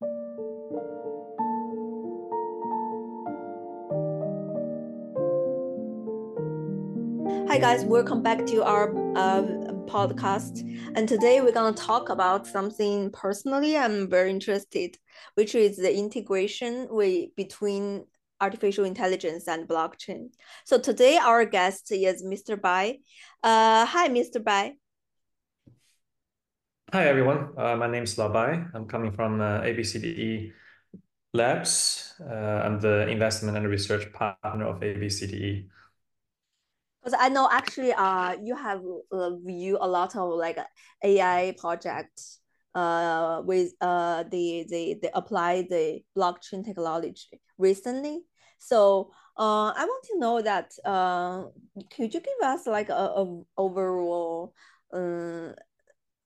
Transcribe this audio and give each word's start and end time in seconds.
Hi 0.00 0.06
guys, 7.58 7.84
welcome 7.84 8.22
back 8.22 8.46
to 8.46 8.62
our 8.62 8.90
uh, 9.16 9.42
podcast. 9.86 10.60
And 10.94 11.08
today 11.08 11.40
we're 11.40 11.50
gonna 11.50 11.74
talk 11.74 12.10
about 12.10 12.46
something 12.46 13.10
personally 13.10 13.76
I'm 13.76 14.08
very 14.08 14.30
interested, 14.30 14.96
which 15.34 15.56
is 15.56 15.76
the 15.76 15.92
integration 15.92 16.86
between 17.36 18.04
artificial 18.40 18.84
intelligence 18.84 19.48
and 19.48 19.66
blockchain. 19.66 20.28
So 20.64 20.78
today 20.78 21.16
our 21.16 21.44
guest 21.44 21.90
is 21.90 22.22
Mr. 22.22 22.56
Bai. 22.56 22.98
Uh, 23.42 23.84
hi, 23.84 24.06
Mr. 24.06 24.38
Bai. 24.38 24.74
Hi 26.92 27.06
everyone, 27.06 27.50
uh, 27.58 27.76
my 27.76 27.86
name 27.86 28.04
is 28.04 28.16
Labai. 28.16 28.70
I'm 28.74 28.86
coming 28.86 29.12
from 29.12 29.40
uh, 29.42 29.60
ABCDE 29.60 30.52
Labs. 31.34 32.14
Uh, 32.20 32.62
I'm 32.64 32.80
the 32.80 33.06
investment 33.08 33.56
and 33.58 33.68
research 33.68 34.10
partner 34.12 34.66
of 34.66 34.80
ABCDE 34.82 35.68
because 37.02 37.16
I 37.18 37.28
know 37.28 37.48
actually 37.50 37.92
uh 37.92 38.36
you 38.42 38.56
have 38.56 38.82
uh, 39.12 39.30
viewed 39.44 39.78
a 39.80 39.86
lot 39.88 40.16
of 40.16 40.30
like 40.30 40.58
AI 41.04 41.54
projects 41.58 42.40
uh 42.74 43.42
with 43.44 43.72
uh 43.80 44.24
the 44.24 44.66
the 44.68 44.96
the 45.02 45.10
apply 45.16 45.62
the 45.68 46.00
blockchain 46.16 46.64
technology 46.64 47.40
recently. 47.58 48.20
So 48.58 49.10
uh 49.38 49.72
I 49.76 49.84
want 49.84 50.04
to 50.12 50.18
know 50.18 50.42
that 50.42 50.72
uh 50.84 51.44
could 51.94 52.14
you 52.14 52.20
give 52.20 52.40
us 52.42 52.66
like 52.66 52.88
a, 52.88 52.94
a 53.22 53.42
overall 53.56 54.54
uh 54.92 55.52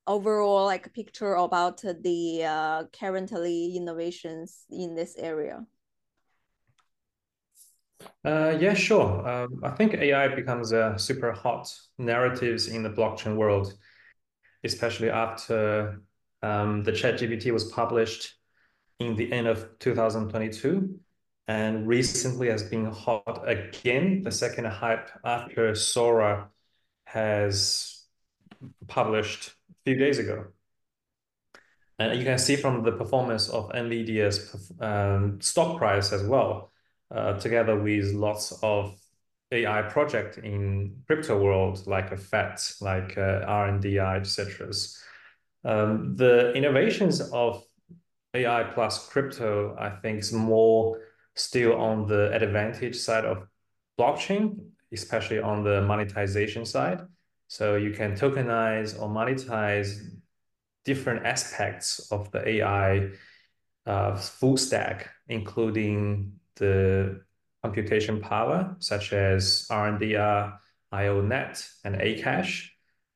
overall 0.06 0.66
like 0.66 0.92
picture 0.92 1.34
about 1.34 1.83
the 1.83 2.45
uh 2.45 2.84
currently 2.98 3.77
innovations 3.77 4.65
in 4.70 4.95
this 4.95 5.16
area? 5.16 5.66
Uh, 8.25 8.56
yeah, 8.61 8.75
sure. 8.75 9.28
Um, 9.28 9.61
I 9.62 9.70
think 9.70 9.94
AI 9.94 10.28
becomes 10.34 10.72
a 10.72 10.94
super 10.98 11.33
hot 11.33 11.72
narratives 11.98 12.69
in 12.69 12.83
the 12.83 12.91
blockchain 12.91 13.36
world, 13.36 13.75
especially 14.64 15.11
after 15.11 16.00
um, 16.42 16.83
the 16.83 16.92
ChatGPT 16.92 17.53
was 17.53 17.64
published 17.64 18.34
in 18.98 19.16
the 19.16 19.33
end 19.33 19.47
of 19.47 19.78
2022 19.78 20.98
and 21.48 21.87
recently 21.89 22.48
has 22.48 22.62
been 22.62 22.87
hot 22.87 23.42
again, 23.47 24.22
the 24.22 24.31
second 24.31 24.66
hype 24.66 25.11
after 25.25 25.75
Sora 25.75 26.48
has 27.05 28.05
published 28.87 29.53
few 29.84 29.97
days 29.97 30.19
ago. 30.19 30.47
And 31.98 32.19
you 32.19 32.25
can 32.25 32.38
see 32.38 32.56
from 32.56 32.83
the 32.83 32.92
performance 32.92 33.48
of 33.48 33.70
NVIDIA's 33.70 34.72
um, 34.80 35.41
stock 35.41 35.78
price 35.78 36.12
as 36.12 36.25
well 36.25 36.72
uh, 37.11 37.38
together 37.38 37.78
with 37.78 38.12
lots 38.12 38.53
of 38.62 38.98
AI 39.53 39.83
project 39.83 40.38
in 40.38 40.97
crypto 41.06 41.38
world, 41.38 41.86
like 41.86 42.10
a 42.10 42.16
FET, 42.16 42.75
like 42.80 43.19
uh, 43.19 43.44
RNDR, 43.47 44.20
etc. 44.20 44.72
Um, 45.64 46.16
the 46.16 46.53
innovations 46.55 47.20
of 47.20 47.62
AI 48.34 48.64
plus 48.64 49.08
crypto, 49.08 49.77
I 49.78 49.91
think, 49.91 50.20
is 50.20 50.33
more 50.33 51.00
still 51.34 51.77
on 51.77 52.06
the 52.06 52.33
advantage 52.33 52.97
side 52.97 53.27
of 53.27 53.47
blockchain, 53.98 54.58
especially 54.92 55.38
on 55.38 55.62
the 55.64 55.83
monetization 55.83 56.64
side. 56.64 57.03
So 57.53 57.77
you 57.77 57.91
can 57.91 58.14
tokenize 58.14 58.98
or 58.98 59.11
monetize 59.11 60.00
different 60.86 61.27
aspects 61.27 62.11
of 62.11 62.31
the 62.31 62.48
AI 62.48 63.11
uh, 63.84 64.17
full 64.17 64.56
stack, 64.56 65.11
including 65.28 66.33
the 66.56 67.20
computation 67.62 68.22
power, 68.22 68.75
such 68.78 69.12
as 69.12 69.67
RNDR, 69.70 70.56
IONET, 70.94 71.69
and 71.84 71.97
Akash. 71.97 72.69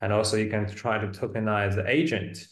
And 0.02 0.12
also 0.12 0.36
you 0.36 0.50
can 0.50 0.68
try 0.68 0.98
to 0.98 1.06
tokenize 1.06 1.74
the 1.74 1.88
agent 1.88 2.46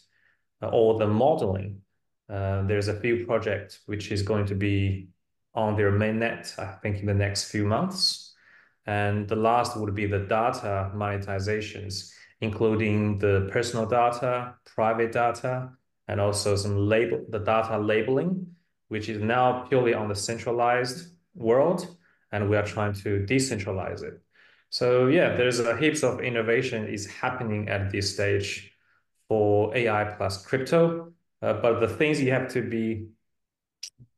uh, 0.63 0.69
or 0.69 0.97
the 0.97 1.05
modeling. 1.05 1.81
Uh, 2.27 2.63
there's 2.63 2.87
a 2.87 2.99
few 2.99 3.27
projects 3.27 3.81
which 3.85 4.11
is 4.11 4.23
going 4.23 4.47
to 4.47 4.55
be 4.55 5.09
on 5.53 5.75
their 5.75 5.91
mainnet, 5.91 6.57
I 6.57 6.79
think 6.81 7.01
in 7.01 7.05
the 7.05 7.13
next 7.13 7.51
few 7.51 7.63
months. 7.63 8.24
And 8.85 9.27
the 9.27 9.35
last 9.35 9.77
would 9.77 9.95
be 9.95 10.05
the 10.05 10.19
data 10.19 10.91
monetizations, 10.95 12.11
including 12.41 13.17
the 13.17 13.49
personal 13.51 13.85
data, 13.85 14.55
private 14.65 15.11
data, 15.11 15.71
and 16.07 16.21
also 16.21 16.55
some 16.55 16.77
label, 16.77 17.25
the 17.29 17.39
data 17.39 17.79
labeling 17.79 18.55
which 18.87 19.09
is 19.09 19.21
now 19.21 19.65
purely 19.67 19.93
on 19.93 20.07
the 20.07 20.15
centralized 20.15 21.13
world, 21.33 21.97
and 22.31 22.49
we 22.49 22.55
are 22.55 22.65
trying 22.65 22.93
to 22.93 23.25
decentralize 23.27 24.03
it. 24.03 24.21
So 24.69 25.07
yeah, 25.07 25.35
there's 25.35 25.59
a 25.59 25.77
heaps 25.77 26.03
of 26.03 26.21
innovation 26.21 26.87
is 26.87 27.07
happening 27.07 27.69
at 27.69 27.91
this 27.91 28.13
stage 28.13 28.71
for 29.27 29.75
AI 29.75 30.03
plus 30.17 30.45
crypto. 30.45 31.13
Uh, 31.41 31.53
but 31.53 31.79
the 31.79 31.87
things 31.87 32.21
you 32.21 32.31
have 32.31 32.49
to 32.49 32.61
be 32.61 33.07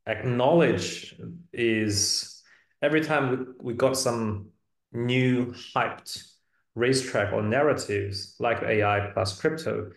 acknowledge 0.06 1.14
is 1.52 2.42
every 2.82 3.00
time 3.00 3.30
we, 3.30 3.72
we 3.72 3.74
got 3.74 3.96
some 3.96 4.48
new 4.92 5.52
hyped 5.52 6.32
racetrack 6.74 7.32
or 7.32 7.42
narratives 7.42 8.36
like 8.38 8.62
AI 8.62 9.10
plus 9.12 9.38
crypto, 9.38 9.90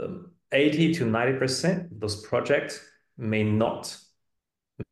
um, 0.00 0.32
80 0.52 0.94
to 0.94 1.04
90% 1.06 1.92
of 1.92 2.00
those 2.00 2.26
projects 2.26 2.80
may 3.16 3.42
not 3.42 3.96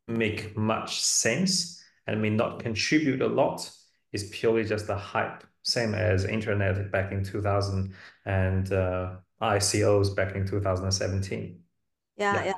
make 0.07 0.57
much 0.57 1.01
sense 1.01 1.83
and 2.07 2.21
may 2.21 2.29
not 2.29 2.59
contribute 2.59 3.21
a 3.21 3.27
lot. 3.27 3.69
It's 4.11 4.25
purely 4.31 4.63
just 4.63 4.89
a 4.89 4.95
hype 4.95 5.43
same 5.63 5.93
as 5.93 6.25
internet 6.25 6.91
back 6.91 7.11
in 7.11 7.23
2000 7.23 7.93
and 8.25 8.73
uh, 8.73 9.15
icos 9.41 10.15
back 10.15 10.35
in 10.35 10.45
2017 10.45 11.59
yeah 12.17 12.33
yeah. 12.33 12.45
yeah, 12.45 12.53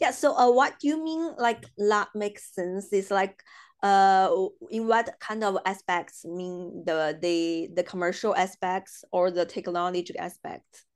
yeah 0.00 0.10
so 0.10 0.34
uh, 0.36 0.50
what 0.50 0.78
do 0.80 0.88
you 0.88 1.02
mean 1.02 1.34
like 1.38 1.64
that 1.78 2.08
makes 2.14 2.54
sense? 2.54 2.92
Is 2.92 3.10
like 3.10 3.42
uh 3.82 4.30
in 4.70 4.86
what 4.86 5.14
kind 5.20 5.44
of 5.44 5.58
aspects 5.66 6.24
mean 6.24 6.82
the 6.86 7.18
the 7.20 7.68
the 7.74 7.82
commercial 7.82 8.34
aspects 8.34 9.04
or 9.12 9.30
the 9.30 9.44
technology 9.44 10.16
aspects 10.18 10.86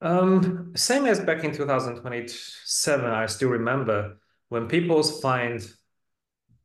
um, 0.00 0.72
same 0.76 1.06
as 1.06 1.18
back 1.20 1.42
in 1.42 1.52
2027, 1.52 3.04
I 3.04 3.26
still 3.26 3.48
remember 3.48 4.18
when 4.48 4.68
people 4.68 5.02
find 5.02 5.66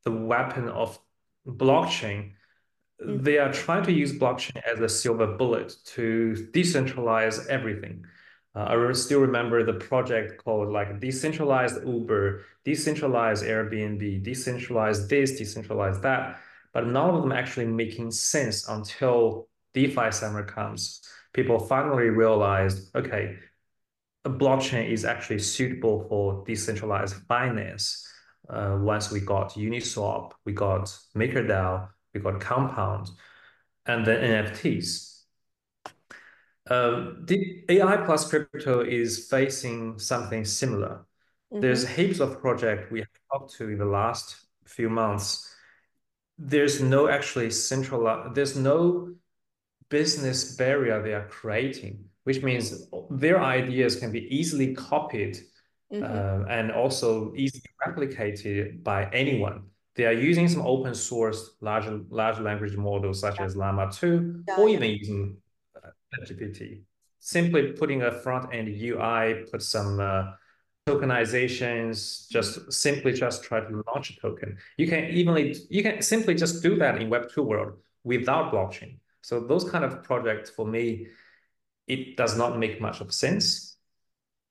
the 0.03 0.11
weapon 0.11 0.69
of 0.69 0.99
blockchain, 1.47 2.33
mm. 3.03 3.23
they 3.23 3.39
are 3.39 3.51
trying 3.51 3.83
to 3.85 3.91
use 3.91 4.13
blockchain 4.13 4.61
as 4.71 4.79
a 4.79 4.89
silver 4.89 5.27
bullet 5.35 5.73
to 5.85 6.47
decentralize 6.53 7.47
everything. 7.47 8.05
Uh, 8.55 8.65
I 8.69 8.91
still 8.93 9.21
remember 9.21 9.63
the 9.63 9.73
project 9.73 10.43
called 10.43 10.69
like 10.69 10.99
decentralized 10.99 11.85
Uber, 11.85 12.45
decentralized 12.65 13.43
Airbnb, 13.43 14.23
decentralized 14.23 15.09
this, 15.09 15.37
decentralized 15.37 16.01
that, 16.03 16.39
but 16.71 16.87
none 16.87 17.09
of 17.09 17.21
them 17.21 17.31
actually 17.31 17.65
making 17.65 18.11
sense 18.11 18.67
until 18.67 19.47
DeFi 19.73 20.11
summer 20.11 20.43
comes 20.43 21.01
people 21.33 21.59
finally 21.59 22.09
realized, 22.09 22.95
okay, 22.95 23.37
a 24.25 24.29
blockchain 24.29 24.89
is 24.89 25.03
actually 25.03 25.39
suitable 25.39 26.05
for 26.07 26.43
decentralized 26.45 27.15
finance. 27.27 28.07
Uh, 28.47 28.77
once 28.79 29.11
we 29.11 29.19
got 29.19 29.53
Uniswap, 29.53 30.31
we 30.45 30.53
got 30.53 30.85
MakerDAO, 31.15 31.89
we 32.13 32.19
got 32.19 32.39
Compound, 32.39 33.09
and 33.85 34.05
then 34.05 34.45
NFTs. 34.45 35.12
Um, 36.69 37.23
the 37.25 37.65
AI 37.69 37.97
plus 37.97 38.29
crypto 38.29 38.81
is 38.81 39.27
facing 39.29 39.99
something 39.99 40.45
similar. 40.45 41.05
Mm 41.51 41.57
-hmm. 41.57 41.61
There's 41.61 41.85
heaps 41.95 42.19
of 42.19 42.39
projects 42.41 42.91
we 42.91 42.99
have 42.99 43.11
talked 43.29 43.57
to 43.57 43.69
in 43.69 43.77
the 43.77 43.91
last 43.99 44.47
few 44.65 44.89
months. 44.89 45.55
There's 46.49 46.79
no 46.79 47.07
actually 47.07 47.51
central, 47.51 48.31
there's 48.33 48.55
no 48.55 49.09
business 49.89 50.55
barrier 50.55 51.01
they 51.01 51.13
are 51.13 51.27
creating, 51.27 52.09
which 52.23 52.41
means 52.41 52.89
their 53.19 53.39
ideas 53.43 53.99
can 53.99 54.11
be 54.11 54.27
easily 54.39 54.73
copied 54.73 55.37
mm-hmm. 55.91 56.03
uh, 56.03 56.47
and 56.47 56.71
also 56.71 57.33
easily 57.35 57.69
replicated 57.85 58.83
by 58.83 59.09
anyone. 59.11 59.61
They 59.95 60.05
are 60.05 60.29
using 60.29 60.49
some 60.49 60.65
open 60.65 60.95
source 60.95 61.55
large 61.61 61.87
large 62.09 62.39
language 62.39 62.75
models 62.75 63.19
such 63.19 63.37
yeah. 63.37 63.45
as 63.45 63.55
Llama 63.55 63.91
2 63.91 64.43
yeah, 64.47 64.55
or 64.57 64.69
yeah. 64.69 64.75
even 64.75 64.89
using 64.89 65.37
uh, 66.13 66.25
GPT. 66.25 66.81
Simply 67.19 67.71
putting 67.71 68.01
a 68.03 68.11
front 68.11 68.53
end 68.53 68.67
UI, 68.67 69.45
put 69.49 69.61
some 69.63 69.99
uh, 69.99 70.31
tokenizations, 70.85 72.29
just 72.29 72.71
simply 72.71 73.13
just 73.13 73.43
try 73.43 73.61
to 73.61 73.83
launch 73.87 74.09
a 74.11 74.19
token. 74.19 74.57
You 74.77 74.87
can 74.87 75.05
evenly, 75.05 75.55
you 75.69 75.83
can 75.83 76.01
simply 76.01 76.35
just 76.35 76.61
do 76.61 76.75
that 76.77 77.01
in 77.01 77.09
Web2 77.09 77.37
world 77.45 77.73
without 78.03 78.53
blockchain. 78.53 78.97
So 79.21 79.39
those 79.39 79.69
kind 79.69 79.85
of 79.85 80.03
projects 80.03 80.49
for 80.49 80.65
me, 80.67 81.07
it 81.87 82.17
does 82.17 82.37
not 82.37 82.59
make 82.59 82.81
much 82.81 82.99
of 82.99 83.13
sense. 83.13 83.77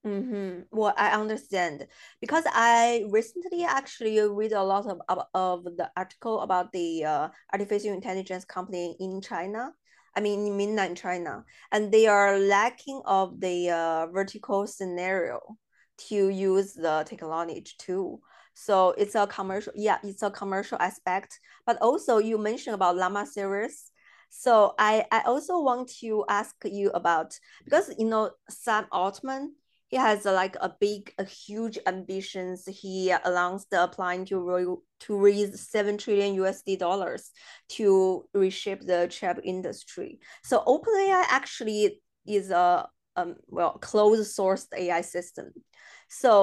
Mm-hmm. 0.06 0.62
Well, 0.72 0.94
I 0.96 1.10
understand 1.10 1.86
because 2.20 2.44
I 2.48 3.04
recently 3.10 3.62
actually 3.62 4.18
read 4.20 4.52
a 4.52 4.62
lot 4.62 4.86
of 4.86 5.00
of, 5.08 5.26
of 5.32 5.64
the 5.64 5.92
article 5.96 6.40
about 6.40 6.72
the 6.72 7.04
uh, 7.04 7.28
artificial 7.52 7.92
intelligence 7.92 8.44
company 8.44 8.96
in 8.98 9.20
China. 9.20 9.72
I 10.16 10.20
mean, 10.20 10.46
in 10.46 10.56
mainland 10.56 10.96
China, 10.96 11.44
and 11.70 11.90
they 11.92 12.06
are 12.06 12.38
lacking 12.38 13.02
of 13.04 13.40
the 13.40 13.70
uh, 13.70 14.06
vertical 14.08 14.66
scenario 14.66 15.40
to 16.08 16.28
use 16.28 16.74
the 16.74 17.04
technology 17.06 17.64
too. 17.78 18.20
So 18.54 18.90
it's 18.98 19.14
a 19.14 19.26
commercial, 19.26 19.72
yeah, 19.74 19.98
it's 20.02 20.22
a 20.22 20.30
commercial 20.30 20.78
aspect. 20.80 21.38
But 21.66 21.78
also 21.80 22.18
you 22.18 22.38
mentioned 22.38 22.74
about 22.74 22.96
Llama 22.96 23.26
series. 23.26 23.90
So 24.28 24.74
I 24.78 25.04
I 25.10 25.22
also 25.22 25.60
want 25.60 25.90
to 26.00 26.24
ask 26.28 26.54
you 26.64 26.90
about 26.90 27.38
because 27.64 27.92
you 27.98 28.06
know 28.06 28.30
Sam 28.48 28.86
Altman 28.90 29.54
he 29.92 29.98
has 29.98 30.24
a, 30.24 30.32
like 30.32 30.56
a 30.62 30.74
big, 30.80 31.12
a 31.18 31.24
huge 31.24 31.78
ambitions. 31.86 32.64
He 32.66 33.10
announced 33.10 33.66
applying 33.72 34.24
to 34.26 34.82
to 35.00 35.16
raise 35.18 35.68
seven 35.68 35.98
trillion 35.98 36.34
USD 36.36 36.78
dollars 36.78 37.30
to 37.76 38.24
reshape 38.32 38.86
the 38.86 39.06
chip 39.10 39.38
industry. 39.44 40.18
So 40.44 40.64
OpenAI 40.66 41.24
actually 41.28 42.00
is 42.26 42.50
a 42.50 42.88
um, 43.16 43.36
well 43.48 43.72
closed 43.82 44.30
source 44.30 44.66
AI 44.74 45.02
system. 45.02 45.52
So, 46.08 46.42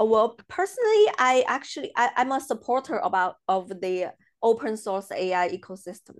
uh, 0.00 0.04
well, 0.06 0.38
personally, 0.48 1.06
I 1.18 1.44
actually 1.46 1.92
I, 1.94 2.08
I'm 2.16 2.32
a 2.32 2.40
supporter 2.40 2.96
about 2.96 3.34
of 3.48 3.68
the 3.68 4.14
open 4.42 4.78
source 4.78 5.12
AI 5.12 5.50
ecosystem. 5.50 6.16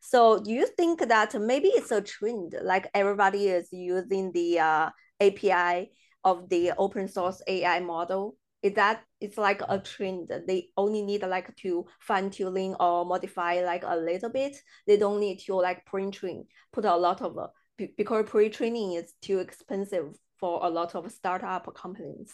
So 0.00 0.40
do 0.40 0.50
you 0.50 0.66
think 0.66 1.06
that 1.08 1.38
maybe 1.38 1.68
it's 1.68 1.90
a 1.90 2.00
trend, 2.00 2.54
like 2.62 2.88
everybody 2.94 3.48
is 3.48 3.68
using 3.70 4.32
the 4.32 4.58
uh, 4.60 4.90
API 5.20 5.90
of 6.24 6.48
the 6.48 6.72
open 6.78 7.08
source 7.08 7.42
AI 7.46 7.80
model? 7.80 8.36
Is 8.62 8.74
that 8.74 9.04
it's 9.20 9.38
like 9.38 9.62
a 9.68 9.78
trend? 9.78 10.30
They 10.46 10.68
only 10.76 11.02
need 11.02 11.22
like 11.22 11.54
to 11.56 11.86
fine 12.00 12.30
tuning 12.30 12.74
or 12.74 13.06
modify 13.06 13.62
like 13.64 13.84
a 13.86 13.96
little 13.96 14.28
bit. 14.30 14.56
They 14.86 14.98
don't 14.98 15.20
need 15.20 15.38
to 15.46 15.54
like 15.54 15.86
pre-train, 15.86 16.46
put 16.72 16.84
a 16.84 16.96
lot 16.96 17.22
of 17.22 17.38
uh, 17.38 17.48
because 17.96 18.28
pre-training 18.28 18.94
is 18.94 19.14
too 19.22 19.38
expensive 19.38 20.14
for 20.38 20.60
a 20.62 20.68
lot 20.68 20.94
of 20.94 21.10
startup 21.10 21.74
companies. 21.74 22.32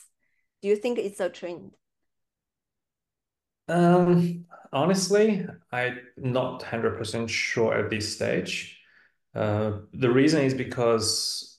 Do 0.62 0.68
you 0.68 0.76
think 0.76 0.98
it's 0.98 1.20
a 1.20 1.28
trend? 1.28 1.72
Um, 3.68 4.46
honestly, 4.72 5.46
I'm 5.72 5.98
not 6.16 6.62
100% 6.62 7.30
sure 7.30 7.74
at 7.74 7.90
this 7.90 8.14
stage. 8.14 8.78
Uh, 9.34 9.80
the 9.92 10.10
reason 10.10 10.42
is 10.42 10.54
because 10.54 11.55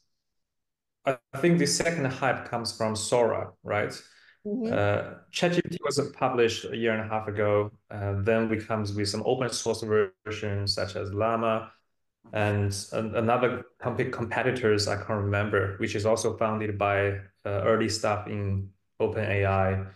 I 1.08 1.38
think 1.38 1.58
the 1.58 1.66
second 1.68 2.06
hype 2.06 2.50
comes 2.50 2.76
from 2.76 2.96
Sora, 2.96 3.52
right? 3.64 3.92
Mm-hmm. 4.46 4.74
Uh, 4.74 5.16
ChatGPT 5.32 5.78
was 5.84 6.00
published 6.14 6.66
a 6.66 6.76
year 6.76 6.94
and 6.94 7.02
a 7.02 7.08
half 7.08 7.28
ago. 7.28 7.72
Uh, 7.90 8.16
then 8.20 8.50
we 8.50 8.58
comes 8.58 8.94
with 8.94 9.08
some 9.10 9.24
open 9.26 9.50
source 9.50 9.84
versions 9.84 10.74
such 10.74 10.96
as 10.96 11.14
Llama 11.14 11.72
and 12.34 12.76
another 12.92 13.66
comp- 13.80 14.12
competitors 14.12 14.88
I 14.88 14.96
can't 14.98 15.22
remember, 15.22 15.76
which 15.78 15.96
is 15.96 16.06
also 16.06 16.38
founded 16.38 16.78
by 16.78 17.10
uh, 17.46 17.64
early 17.64 17.90
stuff 17.90 18.28
in 18.28 18.70
OpenAI. 19.02 19.88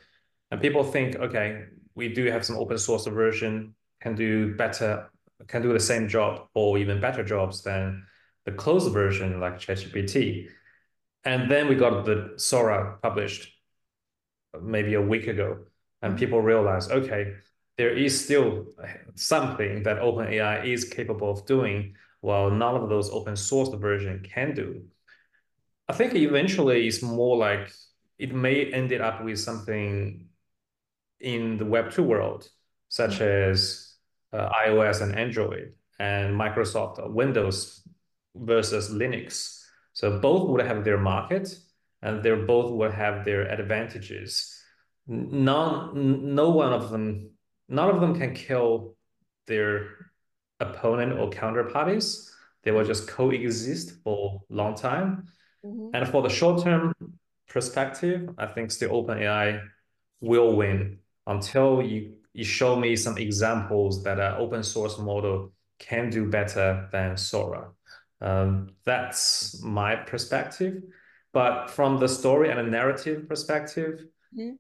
And 0.51 0.61
people 0.61 0.83
think, 0.83 1.15
okay, 1.17 1.65
we 1.95 2.09
do 2.09 2.25
have 2.25 2.45
some 2.45 2.57
open 2.57 2.77
source 2.77 3.05
version 3.05 3.75
can 4.01 4.15
do 4.15 4.55
better, 4.55 5.11
can 5.47 5.61
do 5.61 5.73
the 5.73 5.79
same 5.79 6.07
job 6.07 6.47
or 6.53 6.77
even 6.77 7.01
better 7.01 7.23
jobs 7.23 7.63
than 7.63 8.05
the 8.45 8.51
closed 8.51 8.91
version 8.93 9.39
like 9.39 9.59
ChatGPT. 9.59 10.47
And 11.23 11.49
then 11.51 11.67
we 11.67 11.75
got 11.75 12.05
the 12.05 12.33
Sora 12.37 12.97
published 13.01 13.51
maybe 14.61 14.95
a 14.95 15.01
week 15.01 15.27
ago, 15.27 15.59
and 16.01 16.11
mm-hmm. 16.11 16.19
people 16.19 16.41
realized, 16.41 16.91
okay, 16.91 17.33
there 17.77 17.95
is 17.95 18.25
still 18.25 18.65
something 19.15 19.83
that 19.83 19.99
OpenAI 19.99 20.65
is 20.65 20.83
capable 20.85 21.31
of 21.31 21.45
doing, 21.45 21.95
while 22.21 22.49
none 22.49 22.75
of 22.75 22.89
those 22.89 23.09
open 23.09 23.35
source 23.35 23.69
version 23.69 24.21
can 24.23 24.53
do. 24.53 24.83
I 25.87 25.93
think 25.93 26.15
eventually 26.15 26.87
it's 26.87 27.01
more 27.01 27.37
like 27.37 27.71
it 28.17 28.33
may 28.33 28.65
end 28.71 28.93
up 28.93 29.23
with 29.23 29.39
something 29.39 30.27
in 31.19 31.57
the 31.57 31.65
Web 31.65 31.91
2 31.91 32.03
world, 32.03 32.49
such 32.89 33.19
mm-hmm. 33.19 33.51
as 33.51 33.95
uh, 34.33 34.49
iOS 34.67 35.01
and 35.01 35.15
Android 35.15 35.73
and 35.99 36.35
Microsoft 36.39 37.11
Windows 37.11 37.83
versus 38.35 38.89
Linux. 38.89 39.60
So 39.93 40.19
both 40.19 40.49
would 40.49 40.65
have 40.65 40.83
their 40.83 40.97
market 40.97 41.55
and 42.01 42.23
they 42.23 42.33
both 42.33 42.71
would 42.71 42.93
have 42.93 43.25
their 43.25 43.43
advantages. 43.43 44.57
None, 45.07 46.35
no 46.35 46.49
one 46.49 46.73
of 46.73 46.89
them, 46.89 47.31
none 47.67 47.89
of 47.89 48.01
them 48.01 48.17
can 48.17 48.33
kill 48.33 48.95
their 49.47 49.89
opponent 50.59 51.19
or 51.19 51.29
counterparties. 51.29 52.29
They 52.63 52.71
will 52.71 52.85
just 52.85 53.07
coexist 53.07 54.01
for 54.03 54.41
a 54.49 54.53
long 54.53 54.75
time. 54.75 55.25
Mm-hmm. 55.65 55.95
And 55.95 56.07
for 56.07 56.21
the 56.21 56.29
short 56.29 56.63
term 56.63 56.93
perspective, 57.47 58.29
I 58.37 58.47
think 58.47 58.71
still 58.71 58.91
OpenAI 58.91 59.61
will 60.21 60.55
win 60.55 60.99
until 61.27 61.81
you, 61.81 62.13
you 62.33 62.43
show 62.43 62.75
me 62.75 62.95
some 62.95 63.17
examples 63.17 64.03
that 64.03 64.19
an 64.19 64.35
open 64.37 64.63
source 64.63 64.97
model 64.97 65.51
can 65.79 66.09
do 66.09 66.29
better 66.29 66.87
than 66.91 67.17
Sora. 67.17 67.71
Um, 68.21 68.69
that's 68.85 69.61
my 69.63 69.95
perspective. 69.95 70.83
But 71.33 71.69
from 71.69 71.99
the 71.99 72.07
story 72.07 72.49
and 72.49 72.59
a 72.59 72.63
narrative 72.63 73.27
perspective, 73.27 74.05
mm-hmm. 74.37 74.55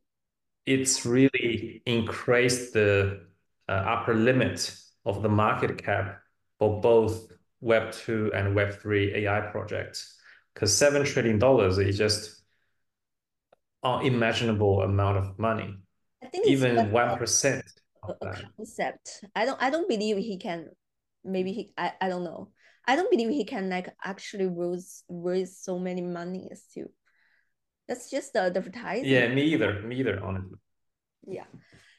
it's 0.65 1.05
really 1.05 1.83
increased 1.85 2.73
the 2.73 3.21
uh, 3.67 3.71
upper 3.71 4.13
limit 4.13 4.73
of 5.05 5.21
the 5.21 5.29
market 5.29 5.83
cap 5.83 6.19
for 6.59 6.79
both 6.81 7.31
Web 7.59 7.91
2 7.91 8.31
and 8.33 8.55
Web 8.55 8.79
3 8.81 9.15
AI 9.15 9.41
projects. 9.51 10.17
Because 10.53 10.71
$7 10.71 11.05
trillion 11.05 11.39
is 11.79 11.97
just 11.97 12.41
unimaginable 13.83 14.81
amount 14.81 15.17
of 15.17 15.37
money. 15.39 15.75
I 16.23 16.27
think 16.27 16.47
even 16.47 16.91
one 16.91 17.17
percent 17.17 17.65
a, 18.03 18.13
a 18.21 18.35
concept. 18.57 19.25
I 19.35 19.45
don't 19.45 19.61
I 19.61 19.69
don't 19.69 19.89
believe 19.89 20.17
he 20.17 20.37
can 20.37 20.69
maybe 21.23 21.51
he 21.51 21.73
I, 21.77 21.93
I 21.99 22.09
don't 22.09 22.23
know. 22.23 22.49
I 22.87 22.95
don't 22.95 23.11
believe 23.11 23.29
he 23.29 23.45
can 23.45 23.69
like 23.69 23.93
actually 24.03 24.47
raise 24.47 25.03
raise 25.09 25.57
so 25.57 25.79
many 25.79 26.01
monies 26.01 26.65
too. 26.73 26.89
That's 27.87 28.09
just 28.09 28.33
the 28.33 28.41
advertising. 28.43 29.05
Yeah, 29.05 29.27
me 29.27 29.43
either. 29.43 29.81
Me 29.81 29.97
either, 29.97 30.19
honestly. 30.23 30.57
Yeah. 31.27 31.45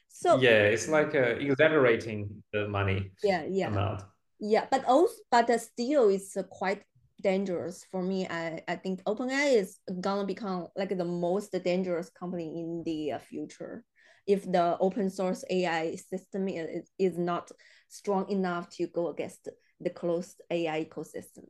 So 0.07 0.39
yeah, 0.39 0.63
it's 0.73 0.87
like 0.87 1.15
uh, 1.15 1.35
exaggerating 1.39 2.43
the 2.51 2.67
money. 2.67 3.11
Yeah, 3.23 3.43
yeah. 3.49 3.67
Amount. 3.67 4.03
Yeah, 4.39 4.65
but 4.69 4.85
also, 4.85 5.15
but 5.31 5.49
still, 5.61 6.09
it's 6.09 6.35
uh, 6.35 6.43
quite 6.43 6.83
dangerous 7.21 7.85
for 7.89 8.01
me. 8.01 8.27
I, 8.27 8.61
I 8.67 8.75
think 8.75 9.03
OpenAI 9.05 9.55
is 9.55 9.79
gonna 10.01 10.25
become 10.25 10.67
like 10.75 10.97
the 10.97 11.05
most 11.05 11.51
dangerous 11.63 12.09
company 12.09 12.59
in 12.59 12.83
the 12.85 13.13
uh, 13.13 13.19
future 13.19 13.85
if 14.25 14.49
the 14.49 14.77
open 14.79 15.09
source 15.09 15.43
AI 15.49 15.95
system 15.95 16.47
is, 16.47 16.89
is 16.97 17.17
not 17.17 17.51
strong 17.89 18.29
enough 18.29 18.69
to 18.77 18.87
go 18.87 19.09
against 19.09 19.49
the 19.83 19.89
closed 19.89 20.41
AI 20.49 20.85
ecosystem. 20.85 21.45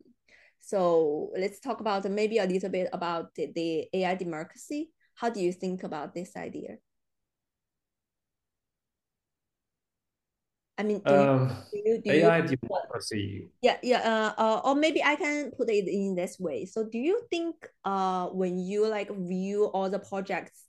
So 0.60 1.32
let's 1.38 1.60
talk 1.60 1.82
about 1.82 2.10
maybe 2.10 2.38
a 2.38 2.46
little 2.46 2.70
bit 2.70 2.90
about 2.94 3.36
the, 3.36 3.52
the 3.54 3.88
AI 3.94 4.16
democracy. 4.16 4.92
How 5.16 5.30
do 5.30 5.42
you 5.42 5.52
think 5.52 5.84
about 5.84 6.14
this 6.14 6.36
idea? 6.36 6.78
I 10.78 10.84
mean, 10.84 11.02
do 11.06 11.14
um, 11.14 11.56
you, 11.72 11.84
do 11.84 11.90
you, 11.90 12.02
do 12.02 12.12
AI 12.12 12.38
you, 12.40 12.58
democracy. 12.58 13.48
Yeah, 13.62 13.78
yeah. 13.84 14.34
Uh, 14.38 14.42
uh, 14.42 14.62
or 14.66 14.76
maybe 14.76 15.04
I 15.04 15.16
can 15.16 15.52
put 15.52 15.70
it 15.70 15.88
in 15.88 16.16
this 16.16 16.40
way. 16.40 16.66
So, 16.66 16.84
do 16.84 16.98
you 16.98 17.22
think, 17.30 17.56
uh, 17.86 18.28
when 18.28 18.58
you 18.58 18.88
like 18.88 19.12
view 19.16 19.66
all 19.66 19.90
the 19.90 20.00
projects, 20.00 20.64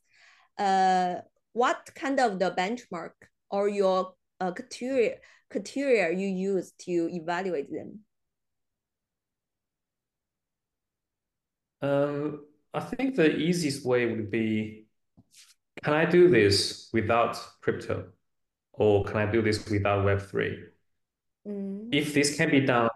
uh, 0.59 1.17
what 1.53 1.91
kind 1.95 2.21
of 2.21 2.39
the 2.39 2.51
benchmark 2.51 3.13
or 3.51 3.69
your 3.69 4.13
uh, 4.41 4.53
criteria 4.53 5.17
criteria 5.51 6.11
you 6.11 6.29
use 6.29 6.73
to 6.79 7.09
evaluate 7.13 7.71
them? 7.71 8.01
Um, 11.83 12.45
I 12.73 12.81
think 12.81 13.17
the 13.17 13.37
easiest 13.37 13.85
way 13.85 14.07
would 14.07 14.31
be, 14.31 14.87
can 15.83 15.93
I 15.93 16.05
do 16.05 16.29
this 16.29 16.89
without 16.93 17.39
crypto? 17.61 18.09
Or 18.73 19.05
can 19.05 19.17
I 19.19 19.31
do 19.31 19.43
this 19.43 19.69
without 19.69 20.05
Web3? 20.05 20.65
Mm. 21.47 21.89
If 21.93 22.15
this 22.15 22.37
can 22.37 22.51
be 22.51 22.61
done 22.61 22.89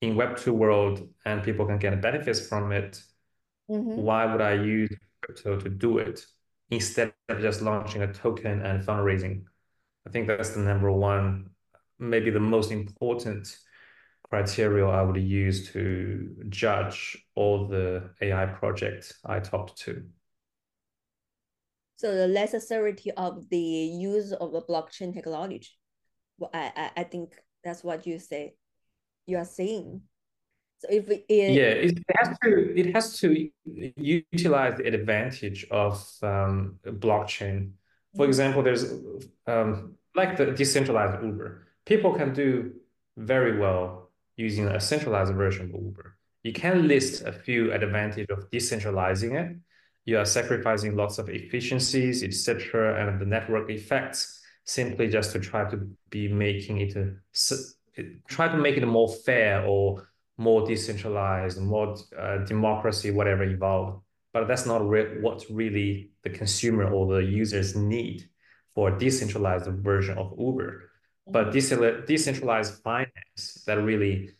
in 0.00 0.14
Web2 0.14 0.52
world 0.52 1.08
and 1.24 1.42
people 1.42 1.66
can 1.66 1.78
get 1.78 2.00
benefits 2.00 2.46
from 2.46 2.72
it, 2.72 3.02
mm 3.68 3.80
-hmm. 3.80 3.96
why 3.96 4.26
would 4.26 4.42
I 4.42 4.54
use 4.54 4.94
crypto 5.20 5.58
to 5.58 5.68
do 5.68 5.98
it? 5.98 6.26
instead 6.70 7.12
of 7.28 7.40
just 7.40 7.62
launching 7.62 8.02
a 8.02 8.12
token 8.12 8.62
and 8.62 8.84
fundraising. 8.84 9.44
I 10.06 10.10
think 10.10 10.26
that's 10.26 10.50
the 10.50 10.60
number 10.60 10.90
one, 10.90 11.50
maybe 11.98 12.30
the 12.30 12.40
most 12.40 12.70
important 12.70 13.56
criteria 14.28 14.86
I 14.86 15.02
would 15.02 15.16
use 15.16 15.70
to 15.72 16.34
judge 16.48 17.16
all 17.34 17.68
the 17.68 18.10
AI 18.20 18.46
projects 18.46 19.14
I 19.24 19.40
talked 19.40 19.78
to. 19.82 20.02
So 21.96 22.14
the 22.14 22.28
necessity 22.28 23.10
of 23.12 23.48
the 23.48 23.58
use 23.58 24.32
of 24.32 24.52
the 24.52 24.62
blockchain 24.62 25.14
technology. 25.14 25.70
Well, 26.38 26.50
I, 26.52 26.72
I, 26.76 26.90
I 26.98 27.04
think 27.04 27.34
that's 27.64 27.82
what 27.82 28.06
you 28.06 28.18
say. 28.18 28.54
You 29.26 29.38
are 29.38 29.44
saying. 29.44 30.02
So 30.78 30.88
if 30.90 31.08
it, 31.08 31.24
yeah, 31.28 31.72
it 31.88 31.98
has 32.16 32.36
to 32.44 32.78
it 32.78 32.94
has 32.94 33.18
to 33.20 33.48
utilize 33.96 34.76
the 34.76 34.86
advantage 34.86 35.66
of 35.70 36.06
um, 36.22 36.78
blockchain. 36.84 37.72
For 38.14 38.22
mm-hmm. 38.22 38.28
example, 38.28 38.62
there's 38.62 38.92
um, 39.46 39.94
like 40.14 40.36
the 40.36 40.46
decentralized 40.52 41.22
Uber. 41.24 41.65
People 41.86 42.14
can 42.14 42.34
do 42.34 42.72
very 43.16 43.58
well 43.58 44.10
using 44.36 44.66
a 44.68 44.80
centralized 44.80 45.32
version 45.34 45.66
of 45.66 45.82
Uber. 45.82 46.16
You 46.42 46.52
can 46.52 46.86
list 46.86 47.22
a 47.24 47.32
few 47.32 47.72
advantages 47.72 48.26
of 48.30 48.50
decentralizing 48.50 49.32
it. 49.40 49.56
You 50.04 50.18
are 50.18 50.24
sacrificing 50.24 50.96
lots 50.96 51.18
of 51.18 51.28
efficiencies, 51.28 52.22
etc., 52.22 53.00
and 53.00 53.20
the 53.20 53.26
network 53.26 53.70
effects 53.70 54.40
simply 54.64 55.08
just 55.08 55.32
to 55.32 55.40
try 55.40 55.68
to 55.70 55.88
be 56.10 56.28
making 56.28 56.80
it 56.80 56.96
a, 56.96 57.14
try 58.28 58.48
to 58.48 58.58
make 58.58 58.76
it 58.76 58.86
more 58.86 59.08
fair 59.08 59.64
or 59.64 60.08
more 60.38 60.66
decentralized, 60.66 61.60
more 61.60 61.96
uh, 62.18 62.38
democracy, 62.38 63.10
whatever 63.10 63.42
involved. 63.42 64.02
But 64.32 64.48
that's 64.48 64.66
not 64.66 64.86
re- 64.86 65.20
what 65.20 65.44
really 65.50 66.10
the 66.22 66.30
consumer 66.30 66.90
or 66.90 67.06
the 67.14 67.24
users 67.24 67.74
need 67.74 68.28
for 68.74 68.94
a 68.94 68.98
decentralized 68.98 69.66
version 69.66 70.18
of 70.18 70.34
Uber. 70.38 70.90
But 71.26 71.52
decentralized 71.52 72.82
finance 72.82 73.64
that 73.66 73.78
really 73.78 74.30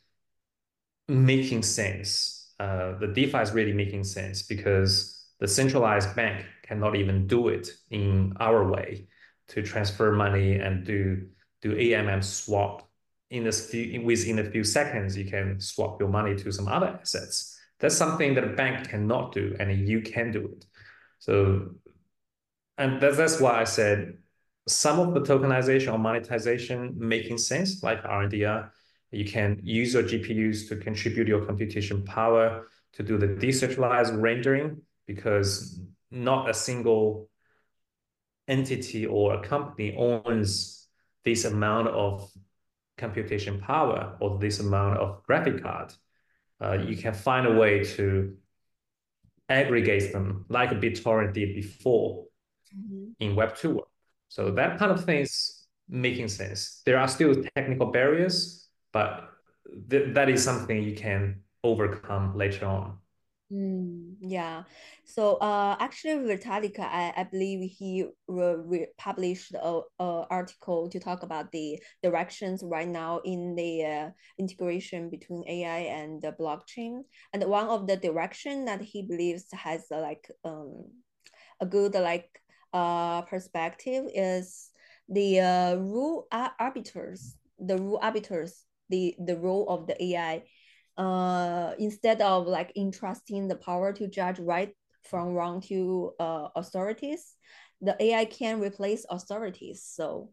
making 1.09 1.63
sense. 1.63 2.53
Uh, 2.59 2.97
the 2.99 3.09
DeFi 3.09 3.39
is 3.39 3.53
really 3.53 3.73
making 3.73 4.05
sense 4.05 4.43
because 4.43 5.27
the 5.41 5.49
centralized 5.49 6.15
bank 6.17 6.47
cannot 6.63 6.97
even 6.97 7.27
do 7.27 7.49
it 7.49 7.69
in 7.91 8.35
our 8.41 8.71
way 8.71 9.09
to 9.49 9.63
transfer 9.63 10.13
money 10.13 10.55
and 10.55 10.85
do 10.85 11.27
do 11.61 11.75
AMM 11.75 12.23
swap 12.23 12.87
in 13.31 13.45
this 13.45 13.71
few 13.71 14.03
within 14.03 14.39
a 14.39 14.45
few 14.45 14.65
seconds, 14.65 15.17
you 15.17 15.25
can 15.25 15.61
swap 15.61 16.01
your 16.01 16.09
money 16.09 16.37
to 16.37 16.53
some 16.53 16.69
other 16.69 16.99
assets. 17.01 17.59
That's 17.79 17.97
something 17.97 18.35
that 18.35 18.45
a 18.45 18.49
bank 18.49 18.89
cannot 18.89 19.33
do, 19.33 19.57
and 19.59 19.89
you 19.89 20.01
can 20.01 20.31
do 20.31 20.47
it. 20.47 20.65
So, 21.19 21.71
and 22.79 23.01
that's 23.01 23.17
that's 23.17 23.41
why 23.41 23.61
I 23.61 23.65
said 23.65 24.19
some 24.69 24.99
of 24.99 25.15
the 25.15 25.21
tokenization 25.21 25.93
or 25.93 25.99
monetization 25.99 26.95
making 26.97 27.39
sense, 27.39 27.83
like 27.83 28.03
RNDR. 28.03 28.71
You 29.13 29.25
can 29.25 29.61
use 29.63 29.95
your 29.95 30.03
GPUs 30.03 30.69
to 30.69 30.77
contribute 30.77 31.29
your 31.29 31.47
computation 31.47 32.05
power 32.05 32.69
to 32.95 33.03
do 33.03 33.17
the 33.17 33.29
decentralized 33.29 34.15
rendering 34.15 34.83
because 35.07 35.81
not 36.11 36.51
a 36.51 36.55
single 36.55 37.29
entity 38.49 39.07
or 39.07 39.35
a 39.35 39.43
company 39.43 39.95
owns 39.97 40.89
this 41.25 41.45
amount 41.45 41.89
of 41.89 42.31
computation 42.97 43.61
power 43.61 44.17
or 44.21 44.39
this 44.39 44.61
amount 44.61 44.99
of 44.99 45.23
graphic 45.25 45.63
card, 45.63 45.93
uh, 46.63 46.73
you 46.73 46.97
can 46.97 47.13
find 47.13 47.47
a 47.47 47.53
way 47.53 47.85
to 47.85 48.37
aggregate 49.49 50.13
them 50.13 50.45
like 50.49 50.71
BitTorrent 50.71 51.33
did 51.33 51.55
before 51.55 52.25
mm-hmm. 52.75 53.11
in 53.21 53.37
Web2 53.37 53.65
world. 53.65 53.89
So 54.29 54.51
that 54.53 54.79
kind 54.79 54.93
of 54.93 55.05
thing 55.05 55.21
is 55.21 55.67
making 55.89 56.29
sense. 56.29 56.83
There 56.85 56.99
are 56.99 57.09
still 57.09 57.35
technical 57.55 57.87
barriers, 57.87 58.69
but 58.93 59.31
th- 59.91 60.15
that 60.15 60.29
is 60.29 60.43
something 60.43 60.83
you 60.83 60.95
can 60.97 61.41
overcome 61.63 62.37
later 62.37 62.67
on. 62.67 62.99
Mm, 63.53 64.17
yeah. 64.21 64.65
So 65.05 65.37
uh, 65.37 65.77
actually, 65.79 66.15
Vitalik, 66.15 66.81
I, 66.81 67.13
I 67.17 67.25
believe 67.25 67.71
he 67.71 68.07
re- 68.27 68.89
published 68.99 69.55
a, 69.55 69.81
a 70.01 70.27
article 70.29 70.89
to 70.91 70.99
talk 70.99 71.23
about 71.23 71.53
the 71.53 71.79
directions 72.03 72.65
right 72.65 72.89
now 72.89 73.21
in 73.25 73.55
the 73.55 73.85
uh, 73.85 74.11
integration 74.39 75.11
between 75.11 75.45
AI 75.47 75.79
and 75.95 76.21
the 76.21 76.33
blockchain. 76.33 77.03
And 77.33 77.45
one 77.45 77.69
of 77.69 77.87
the 77.87 77.97
direction 77.97 78.65
that 78.65 78.81
he 78.81 79.03
believes 79.03 79.47
has 79.53 79.87
uh, 79.93 80.01
like 80.01 80.29
um 80.45 80.91
a 81.61 81.67
good 81.67 81.95
like 81.95 82.29
uh 82.77 83.23
perspective 83.23 84.05
is 84.15 84.71
the 85.09 85.41
uh, 85.41 85.75
rule 85.77 86.27
arbiters, 86.33 87.37
the 87.59 87.79
rule 87.79 87.99
arbiters, 88.03 88.65
the 88.91 89.15
the 89.25 89.37
role 89.37 89.69
of 89.69 89.87
the 89.87 89.97
AI 90.03 90.43
uh, 90.97 91.75
instead 91.79 92.21
of 92.21 92.47
like 92.47 92.73
entrusting 92.77 93.49
the 93.49 93.57
power 93.57 93.93
to 93.93 94.09
judge 94.09 94.39
right 94.39 94.75
from 95.03 95.35
wrong 95.35 95.61
to 95.61 96.13
uh, 96.19 96.49
authorities, 96.57 97.35
the 97.81 97.97
AI 98.03 98.25
can 98.25 98.61
replace 98.61 99.05
authorities. 99.11 99.85
So 99.85 100.31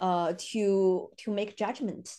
uh, 0.00 0.34
to 0.52 1.10
to 1.18 1.30
make 1.30 1.56
judgment 1.56 2.10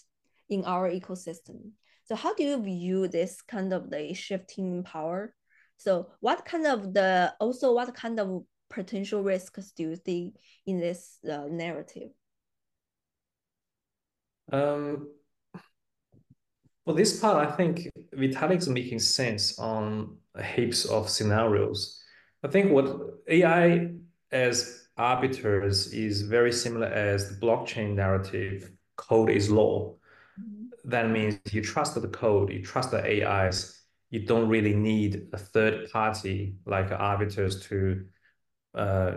in 0.50 0.63
our 0.65 0.89
ecosystem. 0.89 1.72
So 2.05 2.15
how 2.15 2.34
do 2.34 2.43
you 2.43 2.63
view 2.63 3.07
this 3.07 3.41
kind 3.41 3.74
of 3.74 3.89
the 3.89 4.13
shifting 4.13 4.84
power? 4.84 5.34
So 5.77 6.07
what 6.22 6.46
kind 6.46 6.65
of 6.65 6.93
the 6.93 7.34
also 7.39 7.74
what 7.74 7.93
kind 7.93 8.19
of 8.19 8.43
potential 8.69 9.24
risks 9.24 9.71
do 9.71 9.83
you 9.83 9.95
think 9.95 10.36
in 10.65 10.79
this 10.79 11.17
uh, 11.29 11.45
narrative? 11.50 12.09
Um, 14.51 15.09
for 16.86 16.93
this 16.93 17.19
part, 17.19 17.45
I 17.45 17.51
think 17.51 17.89
Vitalik's 18.15 18.69
making 18.69 19.00
sense 19.00 19.59
on 19.59 20.17
heaps 20.55 20.86
of 20.86 21.09
scenarios. 21.09 22.01
I 22.43 22.47
think 22.47 22.71
what 22.71 22.97
AI 23.27 23.91
as 24.31 24.88
arbiters 24.97 25.93
is 25.93 26.21
very 26.21 26.51
similar 26.51 26.88
as 26.88 27.29
the 27.29 27.45
blockchain 27.45 27.95
narrative, 27.95 28.71
code 28.95 29.29
is 29.29 29.50
law. 29.50 29.95
Mm-hmm. 30.39 30.89
That 30.89 31.09
means 31.09 31.39
you 31.51 31.62
trust 31.62 32.00
the 32.01 32.07
code, 32.07 32.51
you 32.51 32.63
trust 32.63 32.91
the 32.91 33.25
AIs. 33.25 33.74
You 34.09 34.25
don't 34.25 34.47
really 34.47 34.74
need 34.74 35.27
a 35.33 35.38
third 35.38 35.91
party 35.91 36.55
like 36.65 36.91
arbiters 36.91 37.62
to 37.67 38.05
uh, 38.77 39.12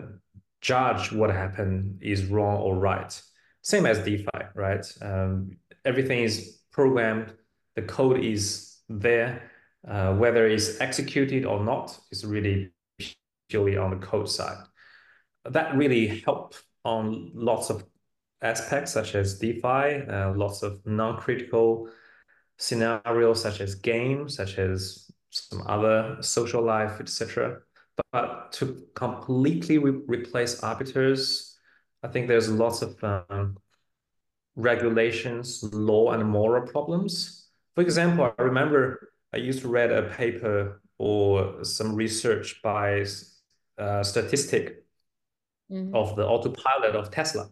judge 0.61 1.13
what 1.13 1.31
happened 1.31 1.99
is 2.03 2.27
wrong 2.27 2.59
or 2.59 2.77
right. 2.77 3.21
Same 3.63 3.87
as 3.87 3.99
DeFi, 3.99 4.27
right? 4.55 4.87
Um, 5.03 5.57
everything 5.85 6.21
is 6.21 6.59
programmed 6.73 7.35
the 7.77 7.83
code 7.83 8.25
is 8.25 8.79
there. 8.89 9.51
Uh, 9.89 10.15
whether 10.15 10.47
it's 10.47 10.79
executed 10.81 11.47
or 11.47 11.65
not 11.65 11.99
is 12.11 12.27
really 12.27 12.71
purely 13.49 13.79
on 13.79 13.91
the 13.91 14.07
code 14.07 14.29
side. 14.29 14.59
That 15.47 15.75
really 15.75 16.21
help 16.21 16.55
on 16.85 17.31
lots 17.35 17.71
of 17.71 17.85
aspects 18.43 18.93
such 18.93 19.15
as 19.15 19.39
DeFi, 19.39 20.07
uh, 20.07 20.35
lots 20.35 20.63
of 20.63 20.85
non-critical 20.85 21.89
scenarios 22.59 23.41
such 23.41 23.63
as 23.63 23.75
games, 23.75 24.37
such 24.37 24.59
as 24.59 25.11
some 25.31 25.63
other 25.67 26.19
social 26.21 26.63
life, 26.63 27.01
etc. 27.01 27.61
But, 28.13 28.53
to 28.53 28.83
completely 28.95 29.79
re 29.79 29.93
replace 30.07 30.61
arbiters, 30.63 31.57
I 32.03 32.09
think 32.09 32.27
there's 32.27 32.51
lots 32.51 32.83
of 32.83 33.03
um, 33.05 33.59
regulations, 34.57 35.63
law, 35.73 36.13
and 36.13 36.29
moral 36.29 36.67
problems 36.67 37.41
for 37.75 37.83
example, 37.83 38.33
I 38.39 38.43
remember 38.43 39.13
I 39.33 39.39
used 39.39 39.63
to 39.63 39.69
read 39.69 39.93
a 39.93 40.03
paper 40.03 40.83
or 40.99 41.65
some 41.65 41.95
research 41.95 42.61
by 42.63 43.07
uh, 43.79 44.03
statistic 44.03 44.85
mm-hmm. 45.71 45.95
of 45.95 46.17
the 46.17 46.27
autopilot 46.27 46.95
of 46.95 47.11
Tesla. 47.11 47.45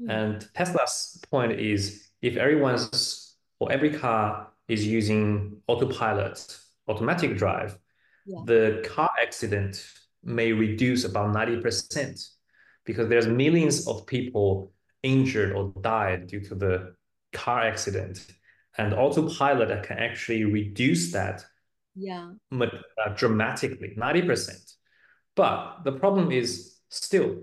Mm-hmm. 0.00 0.10
And 0.10 0.48
Tesla's 0.54 1.18
point 1.30 1.52
is 1.52 2.10
if 2.20 2.36
everyone's 2.36 3.36
or 3.60 3.72
every 3.72 3.90
car 3.90 4.48
is 4.68 4.86
using 4.86 5.62
autopilot, 5.68 6.58
automatic 6.88 7.38
drive, 7.38 7.78
yeah. 8.24 8.40
the 8.46 8.86
car 8.88 9.10
accident 9.22 9.86
may 10.22 10.52
reduce 10.52 11.04
about 11.04 11.34
90% 11.34 12.30
because 12.84 13.08
there's 13.08 13.26
millions 13.26 13.86
of 13.86 14.06
people 14.06 14.72
injured 15.02 15.54
or 15.54 15.72
died 15.80 16.26
due 16.26 16.40
to 16.40 16.54
the 16.54 16.94
car 17.32 17.60
accident 17.60 18.26
and 18.78 18.94
autopilot 18.94 19.82
can 19.84 19.98
actually 19.98 20.44
reduce 20.44 21.12
that 21.12 21.44
yeah 21.94 22.30
uh, 22.52 23.08
dramatically 23.14 23.94
90% 23.96 24.74
but 25.36 25.80
the 25.84 25.92
problem 25.92 26.32
is 26.32 26.78
still 26.88 27.36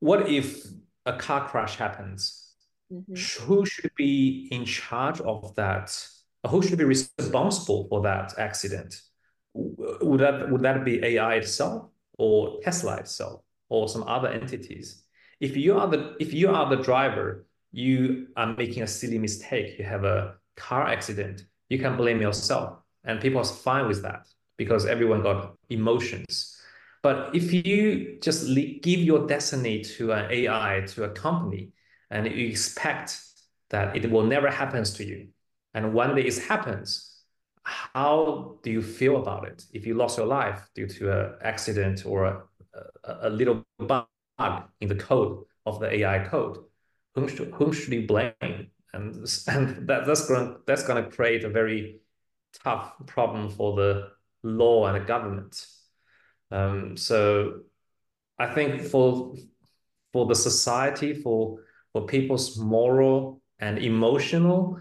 what 0.00 0.28
if 0.28 0.64
a 1.06 1.12
car 1.12 1.48
crash 1.48 1.76
happens 1.76 2.52
mm-hmm. 2.92 3.44
who 3.44 3.64
should 3.66 3.90
be 3.96 4.48
in 4.50 4.64
charge 4.64 5.20
of 5.20 5.54
that 5.56 5.96
who 6.48 6.62
should 6.62 6.78
be 6.78 6.84
responsible 6.84 7.86
for 7.88 8.02
that 8.02 8.34
accident 8.38 9.00
would 9.54 10.20
that 10.20 10.50
would 10.50 10.62
that 10.62 10.84
be 10.84 11.02
ai 11.04 11.34
itself 11.34 11.90
or 12.18 12.60
tesla 12.62 12.96
itself 12.96 13.42
or 13.68 13.88
some 13.88 14.02
other 14.04 14.28
entities 14.28 15.04
if 15.40 15.56
you 15.56 15.78
are 15.78 15.88
the 15.88 16.16
if 16.20 16.32
you 16.32 16.48
are 16.48 16.68
the 16.68 16.82
driver 16.82 17.44
you 17.72 18.28
are 18.36 18.54
making 18.54 18.82
a 18.82 18.86
silly 18.86 19.18
mistake, 19.18 19.78
you 19.78 19.84
have 19.84 20.04
a 20.04 20.34
car 20.56 20.86
accident, 20.86 21.46
you 21.68 21.78
can 21.78 21.96
blame 21.96 22.20
yourself. 22.20 22.78
And 23.04 23.20
people 23.20 23.40
are 23.40 23.44
fine 23.44 23.88
with 23.88 24.02
that 24.02 24.26
because 24.58 24.86
everyone 24.86 25.22
got 25.22 25.54
emotions. 25.70 26.60
But 27.02 27.34
if 27.34 27.52
you 27.52 28.18
just 28.22 28.46
give 28.46 29.00
your 29.00 29.26
destiny 29.26 29.82
to 29.96 30.12
an 30.12 30.30
AI, 30.30 30.84
to 30.88 31.04
a 31.04 31.08
company, 31.08 31.72
and 32.10 32.26
you 32.26 32.46
expect 32.46 33.18
that 33.70 33.96
it 33.96 34.08
will 34.08 34.24
never 34.24 34.50
happen 34.50 34.84
to 34.84 35.04
you, 35.04 35.28
and 35.74 35.94
day 35.94 36.22
it 36.22 36.38
happens, 36.44 37.12
how 37.64 38.58
do 38.62 38.70
you 38.70 38.82
feel 38.82 39.16
about 39.16 39.46
it? 39.46 39.64
If 39.72 39.86
you 39.86 39.94
lost 39.94 40.18
your 40.18 40.26
life 40.26 40.68
due 40.74 40.86
to 40.88 41.12
an 41.12 41.34
accident 41.42 42.04
or 42.04 42.24
a, 42.24 42.42
a, 43.04 43.28
a 43.28 43.30
little 43.30 43.64
bug 43.78 44.06
in 44.80 44.88
the 44.88 44.96
code 44.96 45.44
of 45.64 45.80
the 45.80 45.92
AI 45.94 46.24
code, 46.24 46.58
whom 47.14 47.28
should, 47.28 47.50
whom 47.50 47.72
should 47.72 47.92
you 47.92 48.06
blame? 48.06 48.32
And, 48.92 49.14
and 49.46 49.88
that, 49.88 50.06
that's 50.06 50.26
going 50.26 50.56
that's 50.66 50.82
going 50.82 51.02
to 51.02 51.10
create 51.10 51.44
a 51.44 51.48
very 51.50 52.00
tough 52.62 52.94
problem 53.06 53.48
for 53.50 53.76
the 53.76 54.10
law 54.42 54.86
and 54.86 55.00
the 55.00 55.06
government. 55.06 55.66
Um, 56.50 56.96
so 56.96 57.60
I 58.38 58.52
think 58.52 58.82
for 58.82 59.34
for 60.12 60.26
the 60.26 60.34
society, 60.34 61.14
for 61.14 61.60
for 61.92 62.06
people's 62.06 62.58
moral 62.58 63.40
and 63.58 63.78
emotional, 63.78 64.80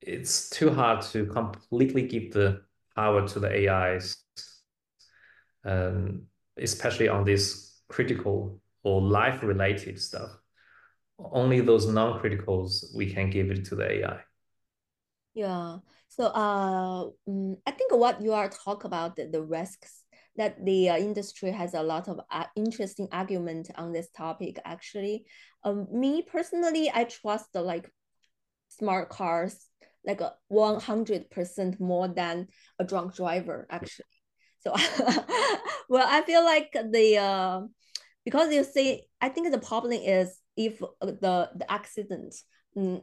it's 0.00 0.50
too 0.50 0.70
hard 0.70 1.02
to 1.02 1.26
completely 1.26 2.02
give 2.02 2.32
the 2.32 2.62
power 2.94 3.26
to 3.28 3.40
the 3.40 3.68
AIs, 3.68 4.16
um, 5.64 6.22
especially 6.56 7.08
on 7.08 7.24
this 7.24 7.80
critical 7.88 8.60
or 8.82 9.00
life 9.02 9.42
related 9.42 10.00
stuff. 10.00 10.30
Only 11.18 11.60
those 11.60 11.86
non 11.86 12.20
criticals 12.20 12.94
we 12.94 13.12
can 13.12 13.30
give 13.30 13.50
it 13.50 13.64
to 13.66 13.74
the 13.74 13.90
AI. 13.90 14.20
Yeah. 15.34 15.78
So 16.08 16.26
uh, 16.26 17.10
mm, 17.28 17.56
I 17.66 17.70
think 17.70 17.92
what 17.92 18.20
you 18.20 18.32
are 18.32 18.48
talk 18.48 18.84
about 18.84 19.16
the, 19.16 19.26
the 19.26 19.42
risks 19.42 20.02
that 20.36 20.64
the 20.64 20.90
uh, 20.90 20.96
industry 20.96 21.50
has 21.50 21.74
a 21.74 21.82
lot 21.82 22.08
of 22.08 22.20
uh, 22.30 22.44
interesting 22.56 23.08
argument 23.12 23.70
on 23.76 23.92
this 23.92 24.08
topic. 24.16 24.58
Actually, 24.64 25.26
um, 25.64 25.86
me 25.92 26.22
personally, 26.22 26.90
I 26.92 27.04
trust 27.04 27.52
the, 27.52 27.62
like 27.62 27.90
smart 28.68 29.10
cars 29.10 29.67
like 30.08 30.22
a 30.22 30.34
one 30.48 30.80
hundred 30.80 31.30
percent 31.30 31.80
more 31.80 32.08
than 32.08 32.48
a 32.80 32.84
drunk 32.84 33.14
driver. 33.14 33.68
Actually, 33.70 34.06
so 34.60 34.72
well, 35.88 36.06
I 36.08 36.22
feel 36.26 36.44
like 36.44 36.72
the 36.72 37.18
uh, 37.18 37.60
because 38.24 38.52
you 38.52 38.64
see, 38.64 39.02
I 39.20 39.28
think 39.28 39.52
the 39.52 39.58
problem 39.60 39.92
is 39.92 40.40
if 40.56 40.80
the 40.80 41.50
the 41.54 41.66
accident. 41.70 42.34
Mm, 42.76 43.02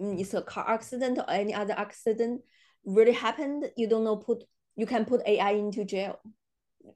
Mm, 0.00 0.20
it's 0.20 0.34
a 0.34 0.42
car 0.42 0.64
accident 0.68 1.18
or 1.18 1.30
any 1.30 1.54
other 1.54 1.74
accident 1.76 2.42
really 2.84 3.12
happened, 3.12 3.70
you 3.76 3.88
don't 3.88 4.04
know 4.04 4.16
put 4.16 4.44
you 4.76 4.86
can 4.86 5.04
put 5.04 5.22
AI 5.26 5.52
into 5.52 5.84
jail. 5.84 6.20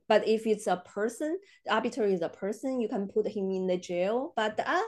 But 0.08 0.26
if 0.28 0.46
it's 0.46 0.66
a 0.66 0.82
person, 0.87 1.38
the 1.66 1.75
arbiter 1.75 2.04
is 2.04 2.22
a 2.22 2.28
person, 2.28 2.80
you 2.80 2.88
can 2.88 3.08
put 3.08 3.26
him 3.26 3.50
in 3.50 3.66
the 3.66 3.76
jail. 3.76 4.32
But 4.37 4.58
uh, 4.61 4.82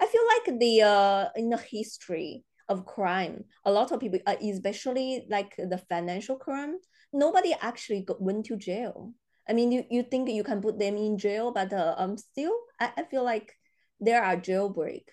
I 0.00 0.06
feel 0.06 0.22
like 0.26 0.58
the 0.58 0.82
uh, 0.82 1.28
in 1.36 1.50
the 1.50 1.58
history 1.58 2.44
of 2.68 2.86
crime, 2.86 3.44
a 3.64 3.72
lot 3.72 3.92
of 3.92 4.00
people, 4.00 4.20
uh, 4.26 4.36
especially 4.42 5.26
like 5.28 5.56
the 5.56 5.78
financial 5.88 6.36
crime, 6.36 6.76
nobody 7.12 7.54
actually 7.60 8.02
got, 8.02 8.20
went 8.20 8.46
to 8.46 8.56
jail. 8.56 9.12
I 9.48 9.54
mean, 9.54 9.72
you, 9.72 9.84
you 9.90 10.02
think 10.02 10.28
you 10.28 10.44
can 10.44 10.60
put 10.60 10.78
them 10.78 10.96
in 10.96 11.16
jail, 11.18 11.52
but 11.52 11.72
uh, 11.72 11.94
um, 11.96 12.16
still, 12.18 12.52
I, 12.78 12.92
I 12.98 13.02
feel 13.04 13.24
like 13.24 13.54
there 14.00 14.22
are 14.22 14.36
jailbreak, 14.36 15.04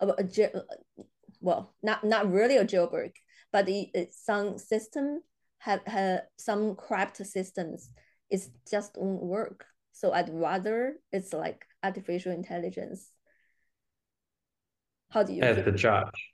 uh, 0.00 0.22
jail, 0.22 0.64
well, 1.40 1.74
not 1.82 2.04
not 2.04 2.30
really 2.30 2.56
a 2.56 2.64
jailbreak, 2.64 3.12
but 3.52 3.66
the, 3.66 3.90
some 4.12 4.58
system 4.58 5.22
have, 5.58 5.80
have 5.86 6.22
some 6.36 6.76
corrupt 6.76 7.16
systems. 7.26 7.90
It 8.30 8.42
just 8.70 8.96
won't 8.96 9.22
work. 9.22 9.64
So 9.92 10.12
I'd 10.12 10.30
rather 10.30 10.96
it's 11.12 11.32
like 11.32 11.66
artificial 11.82 12.32
intelligence. 12.32 13.10
How 15.10 15.24
do 15.24 15.32
you? 15.32 15.42
As 15.42 15.64
the 15.64 15.72
judge. 15.72 16.29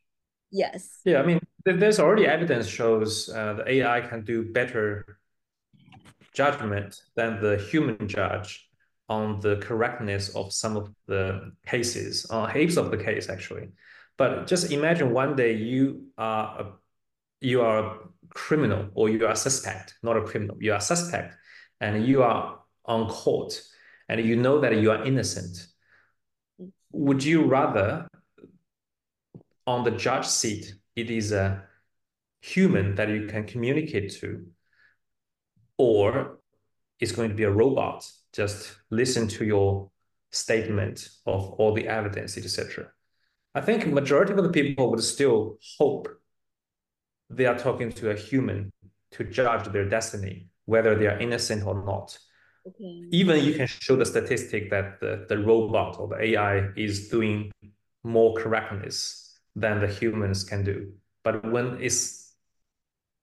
Yes. 0.50 1.00
Yeah, 1.04 1.20
I 1.20 1.26
mean, 1.26 1.40
there's 1.64 1.98
already 2.00 2.26
evidence 2.26 2.66
shows 2.66 3.28
uh, 3.28 3.54
the 3.54 3.70
AI 3.70 4.00
can 4.00 4.24
do 4.24 4.52
better 4.52 5.18
judgment 6.32 7.00
than 7.14 7.40
the 7.40 7.56
human 7.56 8.06
judge 8.08 8.68
on 9.08 9.40
the 9.40 9.56
correctness 9.56 10.34
of 10.34 10.52
some 10.52 10.76
of 10.76 10.92
the 11.06 11.52
cases, 11.66 12.26
on 12.26 12.50
uh, 12.50 12.52
heaps 12.52 12.76
of 12.76 12.90
the 12.90 12.96
case 12.96 13.28
actually. 13.28 13.68
But 14.18 14.46
just 14.46 14.72
imagine 14.72 15.12
one 15.12 15.36
day 15.36 15.52
you 15.52 16.08
are 16.18 16.60
a, 16.60 16.72
you 17.40 17.62
are 17.62 17.78
a 17.78 17.98
criminal 18.30 18.88
or 18.94 19.08
you 19.08 19.26
are 19.26 19.32
a 19.32 19.36
suspect, 19.36 19.94
not 20.02 20.16
a 20.16 20.22
criminal. 20.22 20.56
You 20.60 20.72
are 20.72 20.78
a 20.78 20.80
suspect, 20.80 21.34
and 21.80 22.06
you 22.06 22.22
are 22.22 22.58
on 22.84 23.08
court, 23.08 23.60
and 24.08 24.24
you 24.24 24.36
know 24.36 24.60
that 24.60 24.76
you 24.76 24.90
are 24.90 25.04
innocent. 25.04 25.66
Would 26.92 27.22
you 27.22 27.44
rather, 27.44 28.08
on 29.66 29.84
the 29.84 29.90
judge 29.90 30.26
seat, 30.26 30.74
it 30.94 31.10
is 31.10 31.32
a 31.32 31.64
human 32.40 32.94
that 32.94 33.08
you 33.08 33.26
can 33.26 33.44
communicate 33.44 34.12
to, 34.20 34.46
or 35.78 36.38
it's 37.00 37.12
going 37.12 37.28
to 37.28 37.34
be 37.34 37.42
a 37.42 37.50
robot 37.50 38.08
just 38.36 38.76
listen 38.90 39.26
to 39.26 39.44
your 39.46 39.90
statement 40.30 41.08
of 41.24 41.52
all 41.58 41.72
the 41.72 41.88
evidence, 41.88 42.36
etc. 42.36 42.88
I 43.54 43.62
think 43.62 43.86
majority 43.86 44.34
of 44.34 44.42
the 44.42 44.50
people 44.50 44.90
would 44.90 45.02
still 45.02 45.56
hope 45.78 46.08
they 47.30 47.46
are 47.46 47.58
talking 47.58 47.90
to 47.92 48.10
a 48.10 48.14
human 48.14 48.70
to 49.12 49.24
judge 49.24 49.64
their 49.72 49.88
destiny, 49.88 50.48
whether 50.66 50.94
they 50.94 51.06
are 51.06 51.18
innocent 51.18 51.66
or 51.66 51.82
not. 51.84 52.18
Okay. 52.68 53.04
Even 53.10 53.42
you 53.42 53.54
can 53.54 53.66
show 53.66 53.96
the 53.96 54.04
statistic 54.04 54.70
that 54.70 55.00
the, 55.00 55.24
the 55.28 55.38
robot 55.38 55.98
or 55.98 56.08
the 56.08 56.22
AI 56.22 56.68
is 56.76 57.08
doing 57.08 57.50
more 58.04 58.34
correctness 58.34 59.25
than 59.56 59.80
the 59.80 59.88
humans 59.88 60.44
can 60.44 60.62
do. 60.62 60.92
But 61.24 61.50
when 61.50 61.78
it's 61.80 62.34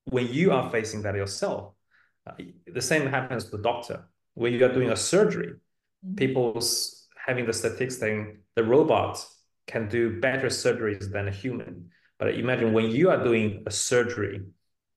when 0.05 0.27
you 0.27 0.51
are 0.51 0.69
facing 0.69 1.03
that 1.03 1.15
yourself, 1.15 1.73
uh, 2.27 2.33
the 2.67 2.81
same 2.81 3.07
happens 3.07 3.45
to 3.45 3.51
the 3.51 3.63
doctor. 3.63 4.09
When 4.33 4.51
you 4.51 4.65
are 4.65 4.73
doing 4.73 4.89
a 4.89 4.97
surgery, 4.97 5.53
mm-hmm. 5.53 6.15
people's 6.15 7.07
having 7.25 7.45
the 7.45 7.53
statistics 7.53 7.99
saying 7.99 8.39
the 8.55 8.63
robot 8.63 9.23
can 9.67 9.87
do 9.87 10.19
better 10.19 10.47
surgeries 10.47 11.09
than 11.09 11.27
a 11.29 11.31
human. 11.31 11.89
But 12.19 12.35
imagine 12.35 12.73
when 12.73 12.89
you 12.89 13.09
are 13.09 13.23
doing 13.23 13.63
a 13.65 13.71
surgery 13.71 14.41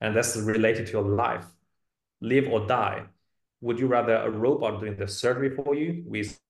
and 0.01 0.17
that's 0.17 0.37
related 0.37 0.87
to 0.87 0.93
your 0.93 1.03
life, 1.03 1.45
live 2.21 2.49
or 2.51 2.67
die, 2.67 3.05
would 3.61 3.79
you 3.79 3.87
rather 3.87 4.17
a 4.17 4.31
robot 4.31 4.81
doing 4.81 4.97
the 4.97 5.07
surgery 5.07 5.51
for 5.55 5.75
you 5.75 6.03
with 6.07 6.41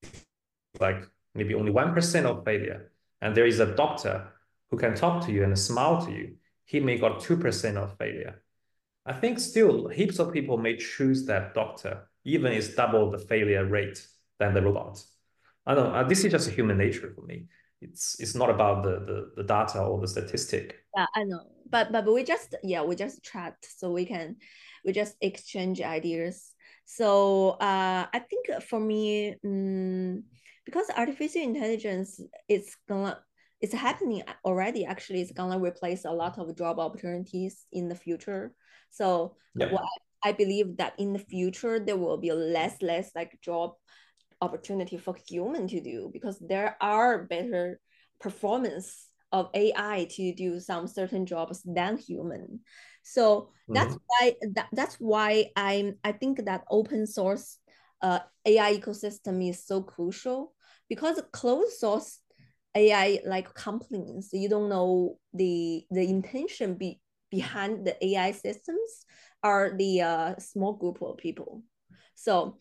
like 0.79 1.07
maybe 1.35 1.53
only 1.53 1.71
1% 1.71 2.25
of 2.25 2.43
failure? 2.43 2.91
And 3.21 3.35
there 3.35 3.45
is 3.45 3.59
a 3.59 3.75
doctor 3.75 4.27
who 4.69 4.77
can 4.77 4.95
talk 4.95 5.25
to 5.25 5.31
you 5.31 5.43
and 5.43 5.57
smile 5.57 6.05
to 6.05 6.11
you. 6.11 6.35
He 6.65 6.79
may 6.79 6.97
got 6.97 7.21
2% 7.21 7.77
of 7.77 7.97
failure. 7.97 8.41
I 9.05 9.13
think 9.13 9.39
still 9.39 9.87
heaps 9.87 10.19
of 10.19 10.33
people 10.33 10.57
may 10.57 10.75
choose 10.75 11.25
that 11.27 11.53
doctor, 11.53 12.09
even 12.25 12.51
it's 12.51 12.75
double 12.75 13.09
the 13.09 13.19
failure 13.19 13.65
rate 13.65 14.05
than 14.37 14.53
the 14.53 14.61
robot. 14.61 15.01
I 15.65 15.75
know, 15.75 15.87
uh, 15.93 16.03
this 16.03 16.23
is 16.23 16.31
just 16.31 16.49
human 16.49 16.77
nature 16.77 17.11
for 17.15 17.21
me 17.21 17.47
it's 17.81 18.19
it's 18.19 18.35
not 18.35 18.49
about 18.49 18.83
the, 18.83 18.99
the 18.99 19.31
the 19.37 19.43
data 19.43 19.79
or 19.79 19.99
the 19.99 20.07
statistic 20.07 20.83
yeah 20.95 21.05
i 21.15 21.23
know 21.23 21.41
but 21.69 21.91
but 21.91 22.11
we 22.11 22.23
just 22.23 22.55
yeah 22.63 22.81
we 22.81 22.95
just 22.95 23.23
chat 23.23 23.55
so 23.61 23.91
we 23.91 24.05
can 24.05 24.35
we 24.85 24.91
just 24.91 25.15
exchange 25.21 25.81
ideas 25.81 26.53
so 26.85 27.51
uh 27.61 28.05
i 28.13 28.19
think 28.19 28.63
for 28.63 28.79
me 28.79 29.35
um, 29.45 30.23
because 30.65 30.89
artificial 30.95 31.41
intelligence 31.41 32.19
is 32.47 32.75
gonna 32.89 33.17
it's 33.61 33.73
happening 33.73 34.21
already 34.45 34.85
actually 34.85 35.21
it's 35.21 35.31
gonna 35.31 35.59
replace 35.59 36.05
a 36.05 36.11
lot 36.11 36.37
of 36.37 36.55
job 36.55 36.79
opportunities 36.79 37.65
in 37.71 37.89
the 37.89 37.95
future 37.95 38.53
so 38.89 39.35
yeah. 39.55 39.71
what 39.71 39.83
I, 40.23 40.31
believe 40.33 40.77
that 40.77 40.93
in 40.97 41.13
the 41.13 41.19
future 41.19 41.79
there 41.79 41.95
will 41.95 42.17
be 42.17 42.31
less 42.31 42.81
less 42.81 43.11
like 43.15 43.39
job 43.41 43.73
opportunity 44.41 44.97
for 44.97 45.15
human 45.27 45.67
to 45.67 45.81
do 45.81 46.09
because 46.11 46.37
there 46.39 46.75
are 46.81 47.23
better 47.23 47.79
performance 48.19 49.07
of 49.31 49.49
AI 49.53 50.07
to 50.11 50.33
do 50.33 50.59
some 50.59 50.87
certain 50.87 51.25
jobs 51.25 51.61
than 51.63 51.97
human. 51.97 52.61
So 53.03 53.51
that's 53.67 53.93
mm-hmm. 53.93 54.27
why 54.27 54.33
that, 54.55 54.67
that's 54.73 54.95
why 54.95 55.51
I'm 55.55 55.95
I 56.03 56.11
think 56.11 56.45
that 56.45 56.63
open 56.69 57.07
source 57.07 57.57
uh, 58.01 58.19
AI 58.45 58.77
ecosystem 58.77 59.47
is 59.47 59.65
so 59.65 59.81
crucial 59.81 60.53
because 60.89 61.21
closed 61.31 61.77
source 61.77 62.19
AI 62.77 63.19
like 63.25 63.53
companies, 63.53 64.29
you 64.33 64.49
don't 64.49 64.69
know 64.69 65.17
the 65.33 65.85
the 65.91 66.07
intention 66.07 66.75
be, 66.75 67.01
behind 67.31 67.85
the 67.85 67.95
AI 68.05 68.31
systems 68.31 69.05
are 69.43 69.75
the 69.77 70.01
uh, 70.01 70.35
small 70.37 70.73
group 70.73 71.01
of 71.01 71.17
people. 71.17 71.63
So 72.15 72.57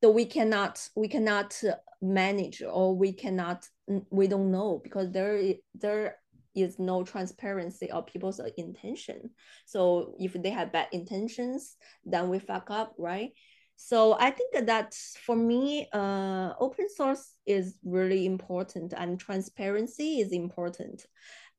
though 0.00 0.10
we 0.10 0.24
cannot 0.24 0.88
we 0.96 1.08
cannot 1.08 1.60
manage 2.00 2.62
or 2.62 2.94
we 2.94 3.12
cannot 3.12 3.66
we 4.10 4.28
don't 4.28 4.50
know 4.50 4.80
because 4.82 5.10
there 5.10 5.54
there 5.74 6.16
is 6.54 6.78
no 6.78 7.04
transparency 7.04 7.90
of 7.90 8.06
people's 8.06 8.40
intention 8.56 9.30
so 9.66 10.14
if 10.18 10.32
they 10.42 10.50
have 10.50 10.72
bad 10.72 10.88
intentions 10.92 11.76
then 12.04 12.28
we 12.28 12.38
fuck 12.38 12.70
up 12.70 12.94
right 12.98 13.30
so 13.80 14.16
i 14.18 14.28
think 14.28 14.66
that 14.66 14.92
for 15.24 15.36
me 15.36 15.88
uh, 15.92 16.52
open 16.58 16.88
source 16.88 17.36
is 17.46 17.78
really 17.84 18.26
important 18.26 18.92
and 18.92 19.20
transparency 19.20 20.18
is 20.18 20.32
important. 20.32 21.06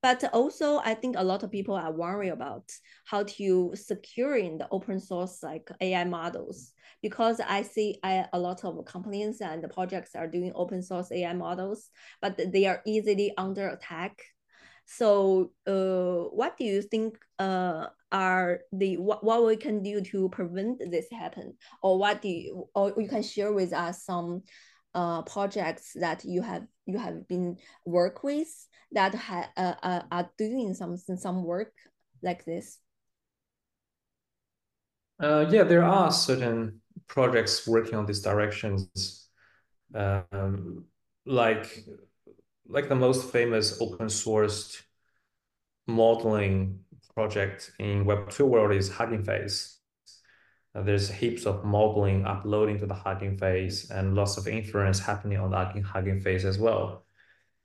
But 0.02 0.24
also 0.34 0.80
i 0.80 0.94
think 0.96 1.16
a 1.18 1.24
lot 1.24 1.44
of 1.44 1.52
people 1.52 1.76
are 1.76 1.94
worried 1.94 2.34
about 2.34 2.70
how 3.06 3.24
to 3.24 3.72
securing 3.74 4.58
the 4.58 4.68
open 4.70 5.00
source 5.00 5.42
like 5.42 5.70
ai 5.80 6.04
models? 6.04 6.74
Because 7.02 7.40
i 7.40 7.62
see 7.62 7.98
I, 8.04 8.26
a 8.34 8.40
lot 8.40 8.66
of 8.66 8.84
companies 8.84 9.40
and 9.40 9.64
the 9.64 9.70
projects 9.70 10.14
are 10.14 10.28
doing 10.28 10.52
open 10.56 10.84
source 10.84 11.14
ai 11.14 11.34
models 11.34 11.90
but 12.22 12.38
they 12.52 12.66
are 12.66 12.82
easily 12.86 13.34
under 13.38 13.70
attack. 13.70 14.22
So 14.86 15.52
uh, 15.68 16.28
what 16.36 16.58
do 16.58 16.66
you 16.66 16.82
think 16.82 17.18
uh, 17.38 17.88
are 18.12 18.62
the 18.72 18.98
what, 18.98 19.24
what 19.24 19.46
we 19.46 19.56
can 19.56 19.84
do 19.84 20.02
to 20.02 20.30
prevent 20.30 20.80
this 20.92 21.06
happen 21.12 21.54
or 21.84 22.00
what 22.00 22.22
do 22.22 22.28
you 22.28 22.68
or 22.74 22.94
you 22.98 23.08
can 23.08 23.22
share 23.22 23.54
with 23.54 23.72
us 23.74 24.04
some 24.04 24.42
uh, 24.96 25.22
projects 25.24 25.94
that 25.96 26.26
you 26.26 26.42
have 26.42 26.66
you 26.86 26.98
have 26.98 27.28
been 27.28 27.58
work 27.86 28.24
with 28.24 28.48
that 28.92 29.14
ha, 29.14 29.48
uh, 29.56 29.74
uh, 29.84 30.02
are 30.12 30.30
doing 30.38 30.74
some 30.74 30.98
some 30.98 31.44
work 31.44 31.74
like 32.24 32.44
this? 32.46 32.80
Uh, 35.20 35.46
yeah, 35.50 35.64
there 35.64 35.84
are 35.84 36.12
certain 36.12 36.82
projects 37.08 37.68
working 37.68 37.96
on 37.96 38.06
these 38.06 38.22
directions, 38.22 39.28
um, 39.94 40.86
like 41.26 41.84
like 42.68 42.88
the 42.88 42.96
most 42.96 43.32
famous 43.32 43.80
open 43.82 44.08
sourced 44.08 44.82
modeling 45.88 46.80
project 47.14 47.72
in 47.80 48.06
Web2 48.06 48.48
world 48.48 48.72
is 48.72 48.90
Hugging 48.90 49.24
Face. 49.24 49.80
Uh, 50.76 50.84
there's 50.84 51.10
heaps 51.10 51.46
of 51.46 51.66
modeling 51.66 52.26
uploading 52.26 52.78
to 52.80 52.86
the 52.86 52.94
Hugging 52.94 53.38
Face 53.38 53.90
and 53.90 54.16
lots 54.16 54.38
of 54.38 54.48
inference 54.48 55.00
happening 55.00 55.40
on 55.40 55.52
the 55.52 55.82
Hugging 55.82 56.22
Face 56.22 56.46
as 56.46 56.60
well. 56.60 57.06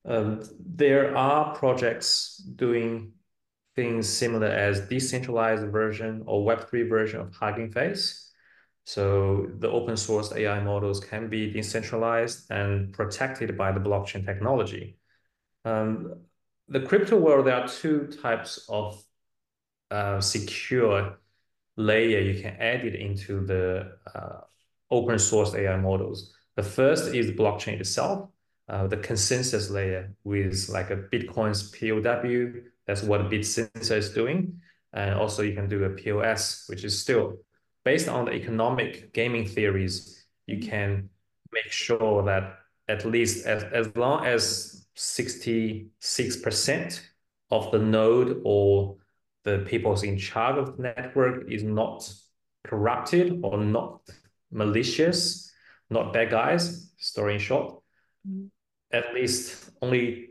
Um, 0.06 0.42
there 0.58 1.16
are 1.16 1.54
projects 1.54 2.36
doing 2.56 3.12
things 3.74 4.08
similar 4.08 4.46
as 4.46 4.88
decentralized 4.88 5.66
version 5.68 6.22
or 6.26 6.46
Web3 6.46 6.88
version 6.88 7.20
of 7.20 7.34
Hugging 7.34 7.72
Face. 7.72 8.32
So 8.86 9.48
the 9.58 9.70
open 9.70 9.96
source 9.96 10.32
AI 10.32 10.60
models 10.60 11.00
can 11.00 11.28
be 11.28 11.50
decentralized 11.50 12.50
and 12.50 12.92
protected 12.92 13.56
by 13.56 13.72
the 13.72 13.80
blockchain 13.80 14.24
technology. 14.26 14.98
Um, 15.64 16.20
the 16.68 16.80
crypto 16.80 17.18
world, 17.18 17.46
there 17.46 17.56
are 17.56 17.68
two 17.68 18.08
types 18.22 18.66
of 18.68 19.02
uh, 19.90 20.20
secure 20.20 21.18
layer 21.76 22.20
you 22.20 22.40
can 22.40 22.56
add 22.60 22.84
it 22.84 22.94
into 22.94 23.44
the 23.44 23.96
uh, 24.14 24.40
open 24.90 25.18
source 25.18 25.54
AI 25.54 25.76
models. 25.76 26.32
The 26.56 26.62
first 26.62 27.14
is 27.14 27.26
the 27.26 27.34
blockchain 27.34 27.80
itself, 27.80 28.28
uh, 28.68 28.86
the 28.86 28.96
consensus 28.96 29.70
layer 29.70 30.14
with 30.22 30.68
like 30.68 30.90
a 30.90 30.96
Bitcoin's 30.96 31.70
POW. 31.70 32.60
That's 32.86 33.02
what 33.02 33.30
Bittensor 33.30 33.96
is 33.96 34.10
doing. 34.10 34.60
And 34.92 35.14
also 35.14 35.42
you 35.42 35.54
can 35.54 35.68
do 35.68 35.84
a 35.84 35.90
POS, 35.90 36.66
which 36.68 36.84
is 36.84 37.00
still 37.00 37.38
based 37.84 38.08
on 38.08 38.26
the 38.26 38.32
economic 38.32 39.12
gaming 39.12 39.46
theories. 39.46 40.24
You 40.46 40.60
can 40.60 41.08
make 41.52 41.72
sure 41.72 42.22
that 42.24 42.58
at 42.88 43.04
least 43.04 43.46
as, 43.46 43.64
as 43.64 43.94
long 43.96 44.24
as 44.24 44.86
66% 44.96 47.00
of 47.50 47.72
the 47.72 47.78
node 47.78 48.40
or 48.44 48.96
the 49.44 49.64
people 49.68 49.98
in 50.00 50.18
charge 50.18 50.56
of 50.58 50.76
the 50.76 50.82
network 50.82 51.50
is 51.50 51.62
not 51.62 52.10
corrupted 52.64 53.40
or 53.42 53.58
not 53.58 54.00
malicious, 54.50 55.52
not 55.90 56.12
bad 56.12 56.30
guys, 56.30 56.92
story 56.96 57.34
in 57.34 57.40
short, 57.40 57.80
mm-hmm. 58.26 58.46
at 58.92 59.14
least 59.14 59.70
only 59.82 60.30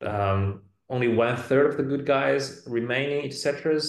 um, 0.00 0.62
only 0.88 1.08
one 1.08 1.36
third 1.36 1.66
of 1.66 1.76
the 1.76 1.82
good 1.82 2.06
guys 2.06 2.62
remaining, 2.66 3.24
etc. 3.24 3.80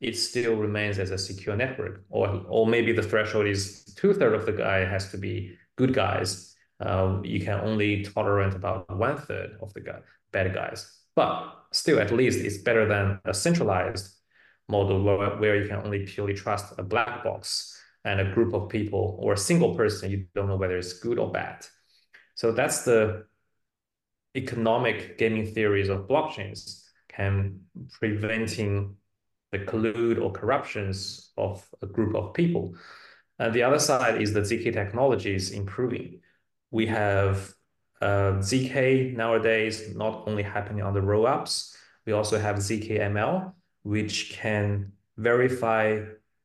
It 0.00 0.16
still 0.16 0.54
remains 0.56 0.98
as 0.98 1.10
a 1.10 1.18
secure 1.18 1.56
network, 1.56 2.04
or 2.08 2.44
or 2.48 2.66
maybe 2.66 2.92
the 2.92 3.02
threshold 3.02 3.46
is 3.46 3.84
two 3.96 4.12
third 4.14 4.34
of 4.34 4.46
the 4.46 4.52
guy 4.52 4.84
has 4.84 5.10
to 5.12 5.18
be 5.18 5.56
good 5.76 5.94
guys. 5.94 6.56
Um, 6.80 7.24
you 7.24 7.40
can 7.40 7.60
only 7.60 8.04
tolerate 8.04 8.54
about 8.54 8.96
one 8.96 9.16
third 9.16 9.58
of 9.60 9.72
the 9.74 9.80
guy, 9.80 10.00
bad 10.32 10.54
guys. 10.54 10.98
But 11.18 11.64
still, 11.72 11.98
at 11.98 12.12
least 12.12 12.38
it's 12.38 12.58
better 12.58 12.86
than 12.86 13.18
a 13.24 13.34
centralized 13.34 14.14
model 14.68 15.02
where, 15.02 15.36
where 15.38 15.56
you 15.60 15.66
can 15.66 15.84
only 15.84 16.06
purely 16.06 16.32
trust 16.32 16.74
a 16.78 16.84
black 16.84 17.24
box 17.24 17.76
and 18.04 18.20
a 18.20 18.32
group 18.32 18.54
of 18.54 18.68
people 18.68 19.18
or 19.20 19.32
a 19.32 19.36
single 19.36 19.74
person. 19.74 20.12
You 20.12 20.26
don't 20.36 20.46
know 20.46 20.54
whether 20.54 20.76
it's 20.76 21.00
good 21.00 21.18
or 21.18 21.32
bad. 21.32 21.66
So 22.36 22.52
that's 22.52 22.84
the 22.84 23.24
economic 24.36 25.18
gaming 25.18 25.46
theories 25.46 25.88
of 25.88 26.06
blockchains 26.06 26.84
can 27.08 27.62
preventing 27.98 28.94
the 29.50 29.58
collude 29.58 30.22
or 30.22 30.30
corruptions 30.30 31.32
of 31.36 31.66
a 31.82 31.86
group 31.86 32.14
of 32.14 32.32
people. 32.32 32.76
And 33.40 33.52
the 33.52 33.64
other 33.64 33.80
side 33.80 34.22
is 34.22 34.32
that 34.34 34.44
ZK 34.44 34.72
technology 34.72 35.34
is 35.34 35.50
improving. 35.50 36.20
We 36.70 36.86
have 36.86 37.52
uh, 38.00 38.38
ZK 38.38 39.16
nowadays 39.16 39.94
not 39.94 40.24
only 40.26 40.42
happening 40.42 40.82
on 40.82 40.94
the 40.94 41.00
rollups, 41.00 41.74
we 42.06 42.12
also 42.12 42.38
have 42.38 42.56
ZKML, 42.56 43.52
which 43.82 44.30
can 44.30 44.92
verify 45.16 46.00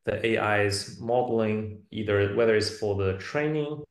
the 0.05 0.39
AI's 0.39 0.99
modeling, 0.99 1.83
either 1.91 2.35
whether 2.35 2.55
it's 2.55 2.77
for 2.77 2.95
the 2.95 3.17
training, 3.17 3.81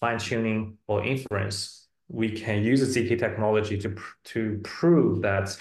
fine 0.00 0.18
tuning, 0.18 0.78
or 0.86 1.04
inference. 1.04 1.88
We 2.08 2.30
can 2.30 2.62
use 2.62 2.80
the 2.80 3.02
ZK 3.02 3.18
technology 3.18 3.76
to, 3.78 3.94
to 4.24 4.60
prove 4.64 5.22
that 5.22 5.56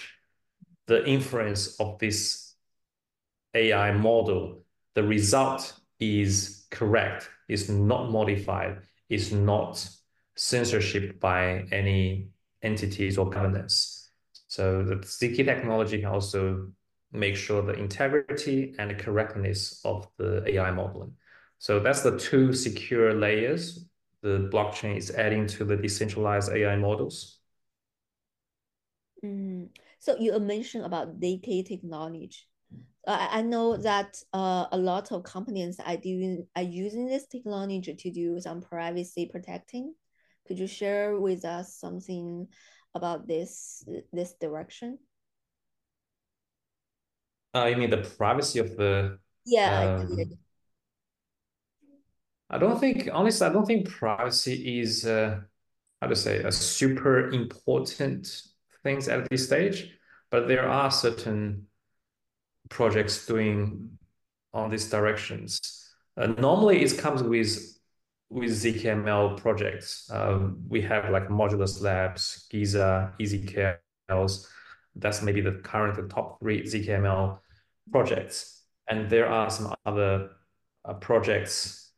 the 0.86 1.06
inference 1.06 1.78
of 1.80 2.00
this 2.00 2.56
AI 3.54 3.92
model, 3.92 4.64
the 4.96 5.04
result 5.04 5.74
is 6.00 6.66
correct, 6.72 7.30
is 7.50 7.70
not 7.70 8.10
modified, 8.10 8.80
is 9.10 9.34
not 9.34 9.90
censorship 10.38 11.20
by 11.20 11.66
any 11.72 12.30
entities 12.62 13.18
or 13.18 13.30
governance. 13.30 14.10
So 14.48 14.84
the 14.84 14.96
ZK 14.96 15.46
technology 15.46 16.00
can 16.00 16.08
also 16.08 16.70
make 17.12 17.36
sure 17.36 17.62
the 17.62 17.74
integrity 17.74 18.76
and 18.80 18.92
the 18.92 18.96
correctness 18.96 19.82
of 19.84 20.08
the 20.18 20.44
AI 20.48 20.72
modeling. 20.72 21.14
So 21.60 21.80
that's 21.80 22.04
the 22.04 22.18
two 22.18 22.54
secure 22.54 23.14
layers 23.14 23.88
the 24.22 24.50
blockchain 24.52 24.98
is 24.98 25.12
adding 25.12 25.48
to 25.48 25.64
the 25.64 25.76
decentralized 25.76 26.52
AI 26.52 26.76
models. 26.76 27.40
Mm. 29.24 29.70
So 30.00 30.18
you 30.18 30.38
mentioned 30.40 30.86
about 30.86 31.20
ZK 31.20 31.66
technology. 31.68 32.36
Uh, 33.06 33.28
I 33.32 33.42
know 33.42 33.78
that 33.78 34.22
uh, 34.34 34.66
a 34.72 34.78
lot 34.78 35.12
of 35.12 35.24
companies 35.24 35.80
are 35.86 35.98
doing 35.98 36.46
are 36.56 36.64
using 36.64 37.08
this 37.08 37.26
technology 37.28 37.94
to 37.94 38.12
do 38.12 38.40
some 38.42 38.62
privacy 38.62 39.30
protecting. 39.32 39.94
Could 40.48 40.60
you 40.60 40.68
share 40.68 41.20
with 41.20 41.44
us 41.46 41.76
something 41.76 42.48
about 42.96 43.28
this 43.28 43.84
this 44.14 44.34
direction? 44.34 44.98
Uh, 47.54 47.66
you 47.66 47.78
mean 47.78 47.90
the 47.90 47.98
privacy 47.98 48.60
of 48.60 48.76
the? 48.78 49.20
Yeah, 49.46 49.98
um, 50.00 50.18
I, 52.50 52.56
I 52.56 52.58
don't 52.60 52.80
think 52.80 53.10
honestly. 53.12 53.48
I 53.48 53.54
don't 53.54 53.66
think 53.66 53.90
privacy 53.90 54.80
is 54.80 55.06
uh, 55.06 55.42
how 56.02 56.08
to 56.08 56.16
say 56.16 56.44
a 56.44 56.52
super 56.52 57.30
important 57.30 58.44
things 58.84 59.08
at 59.08 59.30
this 59.30 59.46
stage. 59.46 59.94
But 60.30 60.48
there 60.48 60.68
are 60.68 60.92
certain 60.92 61.68
projects 62.70 63.26
doing 63.26 63.98
on 64.54 64.70
these 64.70 64.90
directions. 64.90 65.94
Uh, 66.18 66.28
normally, 66.28 66.82
it 66.82 66.98
comes 66.98 67.24
with 67.24 67.77
with 68.30 68.52
ZKML 68.52 69.38
projects. 69.38 70.10
Um, 70.12 70.58
we 70.68 70.82
have 70.82 71.10
like 71.10 71.30
Modulus 71.30 71.82
Labs, 71.82 72.48
Giza, 72.50 73.14
EZKLs. 73.20 74.48
That's 74.96 75.22
maybe 75.22 75.42
the 75.42 75.54
current 75.64 75.96
the 75.96 76.08
top 76.14 76.40
three 76.40 76.64
ZKML 76.64 77.40
projects. 77.92 78.64
And 78.90 79.10
there 79.10 79.28
are 79.28 79.50
some 79.50 79.74
other 79.86 80.30
uh, 80.86 80.94
projects 80.96 81.92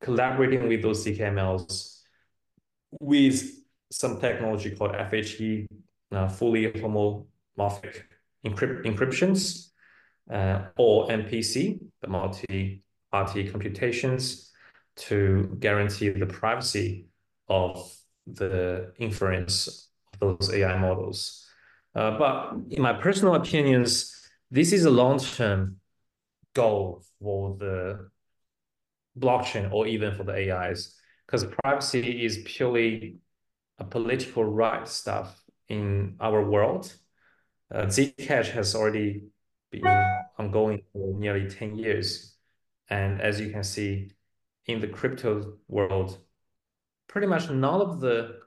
collaborating 0.00 0.68
with 0.68 0.82
those 0.82 1.04
ZKMLs 1.04 2.00
with 3.00 3.42
some 3.90 4.20
technology 4.20 4.70
called 4.70 4.92
FHE, 4.92 5.66
uh, 6.12 6.28
fully 6.28 6.70
homomorphic 6.72 8.02
encrypt 8.44 8.84
encryptions, 8.84 9.68
uh, 10.30 10.66
or 10.76 11.08
MPC, 11.08 11.80
the 12.00 12.08
multi-party 12.08 13.48
computations, 13.48 14.51
to 14.96 15.56
guarantee 15.58 16.10
the 16.10 16.26
privacy 16.26 17.06
of 17.48 17.92
the 18.26 18.92
inference 18.98 19.88
of 20.12 20.38
those 20.38 20.52
AI 20.52 20.78
models. 20.78 21.46
Uh, 21.94 22.18
but 22.18 22.54
in 22.70 22.82
my 22.82 22.92
personal 22.92 23.34
opinions, 23.34 24.14
this 24.50 24.72
is 24.72 24.84
a 24.84 24.90
long-term 24.90 25.76
goal 26.54 27.02
for 27.20 27.56
the 27.58 28.08
blockchain 29.18 29.70
or 29.72 29.86
even 29.86 30.14
for 30.14 30.24
the 30.24 30.52
AIs, 30.52 30.94
because 31.26 31.44
privacy 31.62 32.24
is 32.24 32.42
purely 32.44 33.16
a 33.78 33.84
political 33.84 34.44
right 34.44 34.86
stuff 34.88 35.42
in 35.68 36.16
our 36.20 36.48
world. 36.48 36.94
Uh, 37.74 37.86
Zcash 37.86 38.50
has 38.50 38.74
already 38.74 39.24
been 39.70 39.86
ongoing 40.38 40.82
for 40.92 41.18
nearly 41.18 41.48
10 41.48 41.76
years. 41.76 42.36
And 42.88 43.20
as 43.20 43.40
you 43.40 43.50
can 43.50 43.64
see, 43.64 44.12
in 44.66 44.80
the 44.80 44.88
crypto 44.88 45.54
world, 45.68 46.18
pretty 47.08 47.26
much 47.26 47.50
none 47.50 47.80
of 47.80 48.00
the 48.00 48.38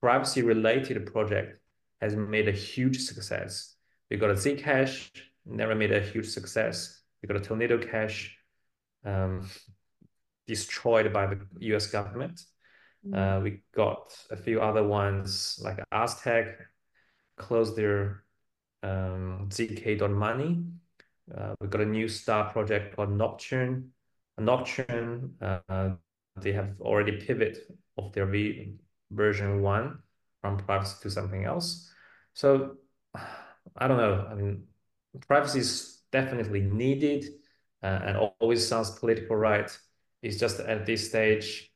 privacy 0.00 0.42
related 0.42 1.12
project 1.12 1.60
has 2.00 2.16
made 2.16 2.48
a 2.48 2.52
huge 2.52 3.00
success. 3.00 3.76
We 4.10 4.16
got 4.16 4.30
a 4.30 4.34
Zcash, 4.34 5.10
never 5.44 5.74
made 5.74 5.92
a 5.92 6.00
huge 6.00 6.28
success. 6.28 7.00
We 7.22 7.26
got 7.26 7.36
a 7.36 7.40
Tornado 7.40 7.78
Cash, 7.78 8.36
um, 9.04 9.48
destroyed 10.46 11.12
by 11.12 11.26
the 11.26 11.40
US 11.72 11.86
government. 11.86 12.42
Mm. 13.06 13.38
Uh, 13.38 13.40
we 13.40 13.62
got 13.74 14.16
a 14.30 14.36
few 14.36 14.60
other 14.60 14.82
ones 14.82 15.60
like 15.62 15.78
Aztec, 15.92 16.58
closed 17.36 17.76
their 17.76 18.24
um, 18.82 19.48
zk.money. 19.50 20.64
Uh, 21.36 21.54
we 21.60 21.68
got 21.68 21.80
a 21.80 21.86
new 21.86 22.08
star 22.08 22.52
project 22.52 22.94
called 22.94 23.10
Nocturne. 23.10 23.90
Nocturne, 24.38 25.34
uh, 25.40 25.90
they 26.36 26.52
have 26.52 26.74
already 26.80 27.12
pivot 27.18 27.58
of 27.96 28.12
their 28.12 28.26
v 28.26 28.74
version 29.10 29.62
one 29.62 29.98
from 30.40 30.58
privacy 30.58 30.96
to 31.02 31.10
something 31.10 31.44
else. 31.44 31.90
So 32.34 32.76
I 33.76 33.88
don't 33.88 33.98
know. 33.98 34.26
I 34.30 34.34
mean, 34.34 34.64
privacy 35.26 35.60
is 35.60 36.02
definitely 36.12 36.60
needed 36.60 37.24
uh, 37.82 38.00
and 38.04 38.16
always 38.40 38.66
sounds 38.66 38.90
political 38.90 39.36
right. 39.36 39.70
It's 40.22 40.38
just 40.38 40.60
at 40.60 40.86
this 40.86 41.08
stage, 41.08 41.70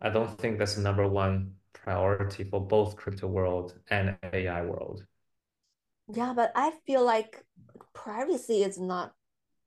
I 0.00 0.10
don't 0.10 0.38
think 0.38 0.58
that's 0.58 0.74
the 0.74 0.82
number 0.82 1.08
one 1.08 1.54
priority 1.72 2.44
for 2.44 2.60
both 2.60 2.96
crypto 2.96 3.26
world 3.26 3.74
and 3.90 4.16
AI 4.32 4.62
world. 4.62 5.04
Yeah, 6.12 6.32
but 6.34 6.52
I 6.54 6.72
feel 6.86 7.04
like 7.04 7.44
privacy 7.94 8.62
is 8.62 8.78
not 8.78 9.14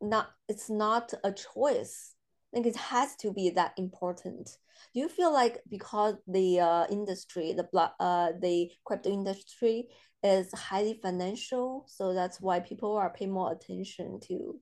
not 0.01 0.31
it's 0.47 0.69
not 0.69 1.13
a 1.23 1.31
choice. 1.31 2.13
Think 2.53 2.65
it 2.65 2.77
has 2.77 3.15
to 3.17 3.33
be 3.33 3.49
that 3.51 3.73
important. 3.77 4.49
Do 4.93 4.99
you 4.99 5.10
feel 5.10 5.33
like 5.33 5.60
because 5.69 6.15
the 6.27 6.60
uh, 6.60 6.86
industry, 6.89 7.53
the 7.53 7.67
uh, 7.99 8.31
the 8.39 8.71
crypto 8.86 9.12
industry 9.12 9.89
is 10.23 10.51
highly 10.53 10.99
financial, 11.01 11.86
so 11.88 12.13
that's 12.13 12.39
why 12.39 12.60
people 12.60 12.95
are 12.95 13.13
paying 13.13 13.31
more 13.31 13.51
attention 13.51 14.19
to 14.27 14.60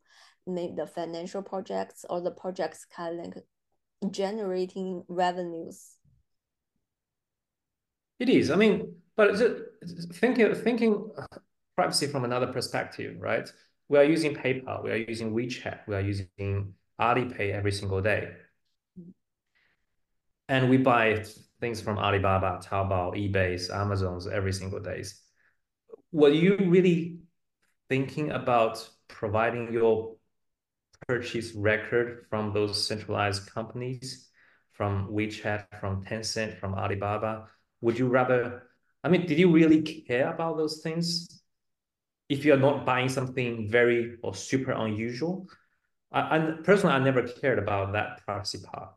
maybe 0.48 0.74
the 0.76 0.88
financial 0.88 1.42
projects 1.42 2.06
or 2.10 2.22
the 2.22 2.32
projects 2.32 2.86
kind 2.86 3.20
of 3.20 3.26
like 3.26 4.12
generating 4.12 5.04
revenues? 5.08 5.96
It 8.20 8.30
is. 8.30 8.50
I 8.50 8.56
mean, 8.56 8.96
but 9.16 9.38
thinking 10.14 10.56
thinking 10.56 11.12
privacy 11.76 12.08
from 12.08 12.24
another 12.24 12.48
perspective, 12.48 13.18
right? 13.20 13.50
We 13.90 13.98
are 14.00 14.04
using 14.04 14.34
PayPal, 14.34 14.84
we 14.84 14.92
are 14.92 14.98
using 14.98 15.34
WeChat, 15.34 15.82
we 15.88 15.96
are 15.96 16.02
using 16.02 16.74
Alipay 17.00 17.52
every 17.52 17.72
single 17.72 18.02
day. 18.02 18.32
And 20.48 20.70
we 20.70 20.78
buy 20.78 21.24
things 21.60 21.82
from 21.82 21.98
Alibaba, 21.98 22.60
Taobao, 22.64 23.16
eBay, 23.16 23.70
Amazon's 23.74 24.28
every 24.28 24.54
single 24.54 24.80
day. 24.80 25.04
Were 26.12 26.30
you 26.30 26.58
really 26.58 27.20
thinking 27.90 28.32
about 28.32 28.88
providing 29.08 29.74
your 29.74 30.16
purchase 31.08 31.54
record 31.54 32.26
from 32.30 32.54
those 32.54 32.88
centralized 32.88 33.52
companies, 33.52 34.30
from 34.74 35.10
WeChat, 35.10 35.66
from 35.80 36.04
Tencent, 36.06 36.60
from 36.60 36.76
Alibaba? 36.76 37.48
Would 37.82 37.98
you 37.98 38.08
rather, 38.08 38.64
I 39.04 39.10
mean, 39.10 39.26
did 39.26 39.40
you 39.40 39.52
really 39.52 39.82
care 39.82 40.32
about 40.34 40.58
those 40.58 40.82
things? 40.82 41.42
If 42.30 42.44
you're 42.44 42.58
not 42.58 42.86
buying 42.86 43.10
something 43.10 43.70
very 43.70 44.18
or 44.24 44.34
super 44.34 44.72
unusual, 44.72 45.48
I, 46.16 46.38
I 46.38 46.52
personally, 46.64 46.96
I 46.96 47.00
never 47.00 47.24
cared 47.24 47.60
about 47.60 47.92
that 47.94 48.24
privacy 48.26 48.60
part. 48.64 48.94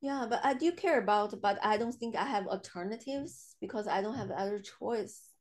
Yeah, 0.00 0.26
but 0.28 0.44
I 0.44 0.54
do 0.54 0.72
care 0.72 1.00
about, 1.00 1.40
but 1.40 1.58
I 1.64 1.78
don't 1.78 1.94
think 1.94 2.16
I 2.16 2.24
have 2.24 2.46
alternatives 2.46 3.56
because 3.60 3.88
I 3.88 4.02
don't 4.02 4.16
have 4.16 4.30
other 4.30 4.60
choice 4.60 5.32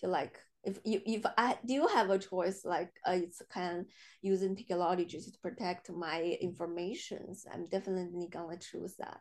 to 0.00 0.08
like 0.08 0.38
if 0.64 0.78
you 0.84 1.00
if 1.06 1.24
I 1.38 1.56
do 1.64 1.86
have 1.86 2.10
a 2.10 2.18
choice, 2.18 2.64
like 2.64 2.90
uh, 3.06 3.12
it's 3.12 3.40
kind 3.50 3.80
of 3.80 3.86
using 4.20 4.56
technology 4.56 5.06
to 5.06 5.38
protect 5.40 5.90
my 5.90 6.36
informations, 6.40 7.46
I'm 7.50 7.66
definitely 7.66 8.28
gonna 8.30 8.58
choose 8.58 8.96
that. 8.96 9.20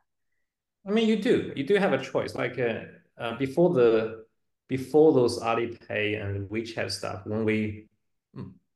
I 0.88 0.92
mean, 0.92 1.08
you 1.08 1.22
do 1.22 1.54
you 1.56 1.66
do 1.66 1.76
have 1.76 1.94
a 1.94 2.04
choice. 2.04 2.34
Like 2.36 2.58
uh, 2.60 2.80
uh, 3.18 3.38
before 3.38 3.74
the 3.74 4.26
before 4.68 5.14
those 5.14 5.40
Alipay 5.40 6.22
and 6.22 6.50
WeChat 6.50 6.92
stuff, 6.92 7.22
when 7.26 7.46
we 7.46 7.88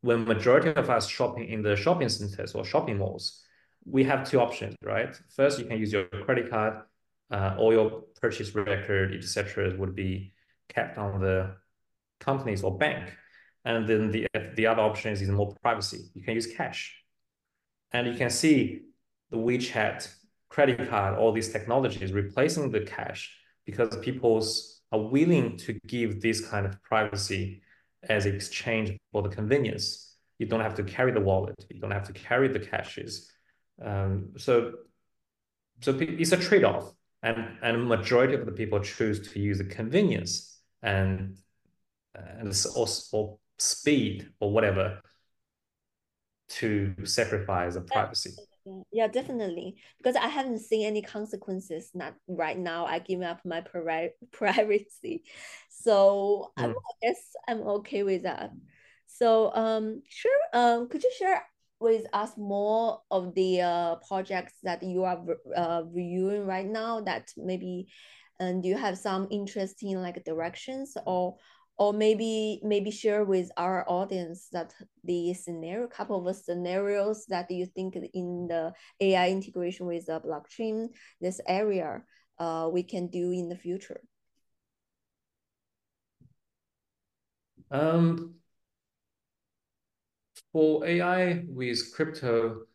when 0.02 0.26
majority 0.26 0.70
of 0.70 0.90
us 0.90 1.08
shopping 1.08 1.48
in 1.48 1.62
the 1.62 1.76
shopping 1.76 2.10
centers 2.10 2.54
or 2.54 2.66
shopping 2.66 2.98
malls, 2.98 3.44
we 3.86 4.04
have 4.04 4.30
two 4.30 4.40
options, 4.40 4.76
right? 4.84 5.16
First, 5.36 5.60
you 5.60 5.66
can 5.66 5.78
use 5.78 5.94
your 5.94 6.06
credit 6.06 6.50
card, 6.50 6.84
uh, 7.32 7.56
all 7.58 7.72
your 7.72 8.04
purchase 8.20 8.54
record, 8.54 9.14
etc., 9.14 9.76
would 9.78 9.96
be 9.96 10.34
kept 10.70 10.98
on 10.98 11.22
the 11.22 11.56
companies 12.20 12.64
or 12.64 12.78
bank. 12.78 13.16
And 13.64 13.88
then 13.88 14.12
the, 14.12 14.28
the 14.56 14.68
other 14.68 14.82
option 14.82 15.12
is 15.12 15.22
more 15.30 15.56
privacy. 15.62 16.10
You 16.14 16.24
can 16.24 16.34
use 16.34 16.48
cash. 16.48 16.96
And 17.92 18.08
you 18.08 18.16
can 18.16 18.30
see 18.30 18.82
the 19.30 19.38
WeChat, 19.38 20.08
credit 20.50 20.90
card, 20.90 21.18
all 21.18 21.32
these 21.32 21.50
technologies 21.50 22.12
replacing 22.12 22.72
the 22.72 22.82
cash 22.82 23.36
because 23.66 23.96
people 23.98 24.44
are 24.92 25.00
willing 25.00 25.58
to 25.58 25.80
give 25.86 26.22
this 26.22 26.46
kind 26.50 26.66
of 26.66 26.82
privacy 26.84 27.62
as 28.08 28.26
exchange 28.26 28.98
for 29.12 29.22
the 29.22 29.30
convenience. 29.30 30.16
You 30.40 30.48
don't 30.48 30.62
have 30.62 30.76
to 30.76 30.84
carry 30.84 31.12
the 31.12 31.22
wallet. 31.22 31.56
You 31.70 31.80
don't 31.80 31.92
have 31.92 32.08
to 32.08 32.14
carry 32.14 32.48
the 32.48 32.60
cashes. 32.60 33.32
Um, 33.84 34.32
so, 34.38 34.74
so 35.82 35.98
it's 36.00 36.32
a 36.32 36.38
trade-off. 36.38 36.92
And, 37.24 37.58
and 37.62 37.88
majority 37.88 38.34
of 38.34 38.46
the 38.48 38.52
people 38.52 38.80
choose 38.80 39.32
to 39.32 39.40
use 39.40 39.60
the 39.60 39.66
convenience 39.66 40.60
and 40.82 41.38
and 42.14 42.66
or, 42.76 42.88
or 43.14 43.38
speed 43.58 44.30
or 44.40 44.52
whatever 44.52 45.02
to 46.50 46.94
sacrifice 47.06 47.76
the 47.76 47.82
privacy. 47.82 48.32
Yeah, 48.92 49.08
definitely. 49.08 49.78
Because 49.98 50.16
I 50.16 50.28
haven't 50.28 50.60
seen 50.60 50.86
any 50.86 51.02
consequences. 51.02 51.92
Not 51.94 52.14
right 52.28 52.58
now. 52.58 52.86
I 52.86 53.00
give 53.00 53.22
up 53.22 53.42
my 53.46 53.62
pri- 53.62 54.12
privacy, 54.32 55.24
so 55.70 56.52
mm. 56.58 56.72
I 56.72 56.94
guess 57.02 57.20
I'm 57.48 57.62
okay 57.62 58.04
with 58.04 58.24
that. 58.24 58.52
So 59.08 59.54
um, 59.54 60.02
sure. 60.10 60.40
Um, 60.54 60.90
could 60.90 61.04
you 61.04 61.12
share 61.18 61.44
with 61.80 62.06
us 62.14 62.32
more 62.38 63.02
of 63.10 63.34
the 63.34 63.62
uh, 63.62 63.96
projects 64.08 64.54
that 64.64 64.84
you 64.84 65.04
are 65.04 65.24
uh, 65.56 65.84
reviewing 65.86 66.46
right 66.46 66.68
now? 66.68 67.02
That 67.02 67.32
maybe, 67.38 67.88
and 68.40 68.58
um, 68.58 68.62
do 68.62 68.70
you 68.70 68.78
have 68.78 68.98
some 68.98 69.28
interesting 69.32 70.00
like 70.02 70.24
directions 70.24 70.96
or 71.06 71.38
or 71.82 71.92
maybe 71.94 72.62
maybe 72.64 72.92
share 72.92 73.26
with 73.26 73.50
our 73.58 73.84
audience 73.90 74.50
that 74.52 74.72
the 75.04 75.34
scenario 75.34 75.88
couple 75.88 76.28
of 76.28 76.36
scenarios 76.36 77.26
that 77.26 77.50
you 77.50 77.66
think 77.66 77.96
in 78.14 78.46
the 78.48 78.72
AI 79.00 79.32
integration 79.32 79.88
with 79.88 80.06
the 80.06 80.20
blockchain 80.20 80.90
this 81.22 81.42
area 81.48 82.04
uh, 82.38 82.70
we 82.72 82.84
can 82.84 83.08
do 83.08 83.32
in 83.32 83.50
the 83.50 83.56
future. 83.56 84.00
Um, 87.72 88.36
for 90.54 90.86
AI 90.86 91.46
with 91.48 91.80
crypto, 91.96 92.68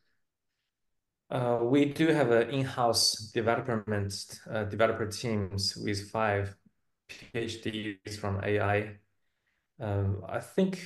uh, 1.31 1.61
we 1.63 1.85
do 1.85 2.09
have 2.09 2.33
an 2.33 2.51
in-house 2.51 3.31
development 3.33 4.15
uh, 4.51 4.65
developer 4.65 5.07
teams 5.07 5.77
with 5.77 6.11
five 6.11 6.57
PhDs 7.09 8.19
from 8.19 8.41
AI. 8.43 8.99
Um, 9.81 10.23
I 10.29 10.41
think 10.41 10.81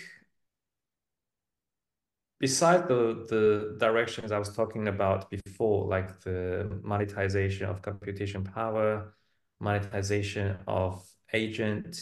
besides 2.38 2.88
the 2.88 3.26
the 3.28 3.76
directions 3.78 4.33
I 4.33 4.38
was 4.38 4.54
talking 4.54 4.88
about 4.88 5.30
before, 5.30 5.87
like 5.87 6.20
the 6.20 6.80
monetization 6.83 7.66
of 7.66 7.83
computation 7.83 8.42
power, 8.44 9.14
monetization 9.61 10.59
of 10.66 11.06
agent, 11.33 11.96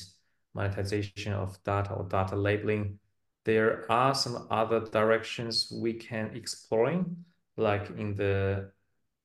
monetization 0.54 1.33
of 1.33 1.62
data 1.64 1.92
or 1.92 2.04
data 2.04 2.37
labeling, 2.37 2.98
there 3.44 3.90
are 3.90 4.14
some 4.14 4.46
other 4.50 4.81
directions 4.81 5.72
we 5.83 5.94
can 5.94 6.35
exploring, 6.35 7.24
like 7.57 7.90
in 7.90 8.14
the 8.14 8.70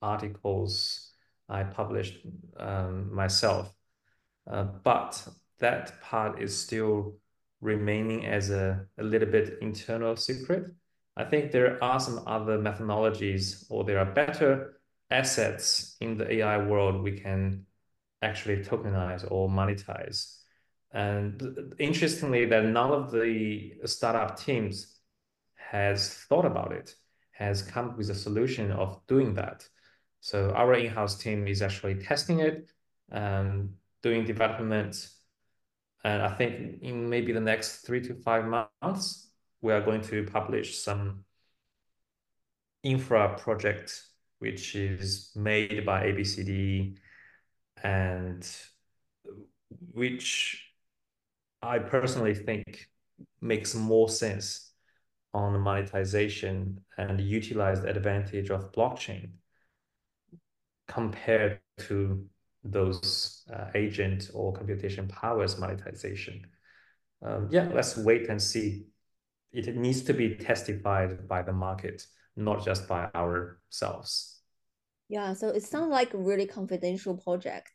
articles 0.02 1.12
I 1.50 1.64
published 1.64 2.18
um, 2.58 3.14
myself. 3.14 3.74
Uh, 4.50 4.64
but 4.84 5.28
that 5.60 6.02
part 6.02 6.42
is 6.42 6.58
still 6.58 7.16
remaining 7.62 8.26
as 8.26 8.50
a, 8.50 8.86
a 8.98 9.04
little 9.04 9.30
bit 9.30 9.58
internal 9.62 10.16
secret. 10.16 10.66
I 11.16 11.24
think 11.24 11.52
there 11.52 11.82
are 11.84 12.00
some 12.00 12.24
other 12.28 12.58
methodologies 12.58 13.66
or 13.70 13.84
there 13.84 14.00
are 14.00 14.06
better 14.06 14.80
assets 15.10 15.96
in 16.02 16.18
the 16.18 16.32
AI 16.34 16.58
world 16.58 17.02
we 17.02 17.20
can 17.20 17.66
actually 18.22 18.58
tokenize 18.58 19.26
or 19.30 19.48
monetize. 19.48 20.40
And 20.92 21.74
interestingly, 21.80 22.46
that 22.46 22.66
none 22.66 22.92
of 22.92 23.12
the 23.12 23.74
startup 23.86 24.40
teams 24.40 25.00
has 25.56 26.14
thought 26.30 26.46
about 26.46 26.72
it, 26.72 26.96
has 27.32 27.62
come 27.62 27.90
up 27.90 27.98
with 27.98 28.10
a 28.10 28.16
solution 28.16 28.72
of 28.72 29.00
doing 29.08 29.34
that. 29.36 29.68
So 30.22 30.52
our 30.52 30.74
in-house 30.76 31.18
team 31.18 31.48
is 31.48 31.62
actually 31.62 31.96
testing 31.96 32.40
it 32.40 32.72
and 33.12 33.74
doing 34.04 34.26
development. 34.26 35.10
And 36.04 36.22
I 36.22 36.34
think 36.36 36.84
in 36.84 37.10
maybe 37.10 37.32
the 37.32 37.40
next 37.40 37.86
three 37.86 38.02
to 38.02 38.14
five 38.14 38.46
months, 38.46 39.30
we 39.62 39.72
are 39.72 39.82
going 39.82 40.02
to 40.02 40.26
publish 40.26 40.78
some 40.78 41.24
infra 42.84 43.36
project 43.40 44.04
which 44.40 44.76
is 44.76 45.32
made 45.36 45.86
by 45.86 46.04
ABCD 46.04 46.98
and 47.82 48.46
which 49.94 50.68
I 51.62 51.80
personally 51.80 52.36
think 52.36 52.90
makes 53.40 53.74
more 53.74 54.10
sense 54.10 54.74
on 55.34 55.60
monetization 55.62 56.82
and 56.98 57.22
utilize 57.22 57.82
the 57.82 57.90
advantage 57.90 58.50
of 58.50 58.74
blockchain 58.74 59.32
compared 60.90 61.60
to 61.80 62.26
those 62.64 63.44
uh, 63.54 63.66
agent 63.76 64.30
or 64.34 64.54
computation 64.54 65.08
powers 65.08 65.60
monetization. 65.60 66.46
Um, 67.22 67.48
yeah, 67.52 67.70
let's 67.74 67.98
wait 67.98 68.30
and 68.30 68.42
see. 68.42 68.86
It 69.52 69.76
needs 69.76 70.02
to 70.04 70.14
be 70.14 70.36
testified 70.36 71.28
by 71.28 71.44
the 71.44 71.54
market, 71.54 72.06
not 72.36 72.66
just 72.66 72.88
by 72.88 73.10
ourselves. 73.16 74.42
Yeah, 75.10 75.34
so 75.34 75.50
it 75.50 75.64
sounds 75.64 75.92
like 75.92 76.10
really 76.14 76.48
confidential 76.48 77.18
project. 77.18 77.74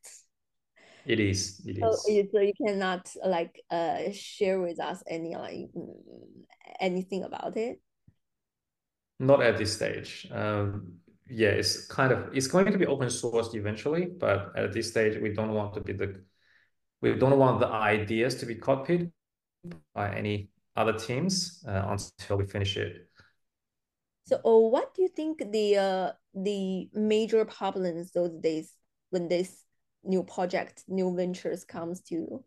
It 1.07 1.21
is. 1.21 1.63
It 1.65 1.79
so, 1.81 1.91
is. 2.11 2.29
So 2.33 2.41
you 2.41 2.53
cannot 2.67 3.09
like 3.25 3.63
uh 3.71 4.11
share 4.13 4.61
with 4.61 4.81
us 4.81 5.03
any 5.07 5.37
like 5.37 5.71
anything 6.81 7.23
about 7.23 7.57
it. 7.57 7.81
Not 9.19 9.43
at 9.43 9.57
this 9.57 9.75
stage. 9.75 10.29
Um, 10.31 10.99
yeah, 11.31 11.49
it's 11.49 11.87
kind 11.87 12.13
of 12.13 12.31
it's 12.33 12.47
going 12.47 12.71
to 12.73 12.79
be 12.79 12.87
open 12.87 13.09
sourced 13.09 13.55
eventually, 13.55 14.07
but 14.07 14.53
at 14.57 14.73
this 14.73 14.89
stage 14.89 15.21
we 15.21 15.33
don't 15.33 15.53
want 15.53 15.75
to 15.75 15.81
be 15.81 15.93
the 15.93 16.23
we 17.01 17.15
don't 17.15 17.39
want 17.39 17.61
the 17.61 17.69
ideas 17.69 18.35
to 18.37 18.47
be 18.47 18.55
copied 18.55 19.13
by 19.95 20.15
any 20.15 20.51
other 20.77 20.93
teams 20.93 21.65
uh, 21.69 21.83
until 21.87 22.37
we 22.37 22.47
finish 22.47 22.77
it. 22.77 23.09
So, 24.27 24.41
oh, 24.45 24.69
what 24.69 24.95
do 24.95 25.03
you 25.03 25.09
think 25.09 25.43
the 25.53 25.77
uh, 25.77 26.13
the 26.35 26.89
major 26.93 27.45
problems 27.45 28.13
those 28.13 28.33
days 28.41 28.75
when 29.11 29.29
this 29.29 29.65
new 30.05 30.23
project, 30.23 30.85
new 30.89 31.15
ventures 31.15 31.65
comes 31.65 32.03
to? 32.03 32.45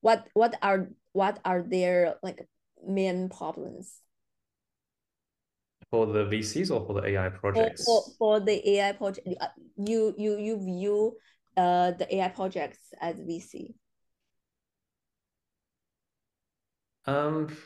What 0.00 0.28
what 0.34 0.56
are 0.62 0.88
what 1.12 1.38
are 1.44 1.62
their 1.62 2.16
like 2.22 2.46
main 2.86 3.28
problems? 3.28 4.00
For 5.90 6.06
the 6.06 6.24
VCs 6.24 6.70
or 6.70 6.86
for 6.86 7.00
the 7.00 7.08
AI 7.08 7.28
projects? 7.30 7.84
For, 7.84 8.02
for, 8.02 8.14
for 8.18 8.40
the 8.40 8.68
AI 8.70 8.92
project, 8.92 9.28
uh, 9.40 9.48
you 9.76 10.14
you 10.18 10.38
you 10.38 10.56
view 10.58 11.16
uh, 11.56 11.92
the 11.92 12.16
AI 12.16 12.28
projects 12.28 12.78
as 13.00 13.16
VC. 13.20 13.74
Um, 17.06 17.56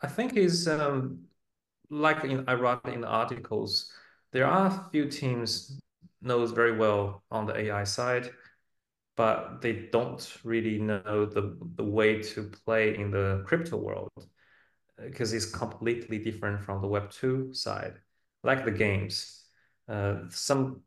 I 0.00 0.06
think 0.06 0.36
is 0.36 0.68
um, 0.68 1.24
like 1.90 2.24
in 2.24 2.44
I 2.46 2.54
wrote 2.54 2.86
in 2.86 3.00
the 3.00 3.08
articles, 3.08 3.92
there 4.32 4.46
are 4.46 4.66
a 4.66 4.88
few 4.92 5.08
teams 5.08 5.80
knows 6.20 6.52
very 6.52 6.76
well 6.76 7.24
on 7.32 7.46
the 7.46 7.56
AI 7.56 7.82
side, 7.82 8.30
but 9.16 9.60
they 9.60 9.88
don't 9.90 10.36
really 10.44 10.78
know 10.78 11.26
the 11.26 11.56
the 11.76 11.84
way 11.84 12.22
to 12.22 12.44
play 12.64 12.96
in 12.96 13.10
the 13.10 13.42
crypto 13.46 13.76
world 13.76 14.10
because 15.04 15.32
it's 15.32 15.46
completely 15.46 16.18
different 16.18 16.62
from 16.62 16.80
the 16.80 16.88
Web 16.88 17.10
two 17.10 17.52
side, 17.52 17.94
like 18.42 18.64
the 18.64 18.70
games. 18.70 19.44
Uh, 19.88 20.16
some 20.30 20.82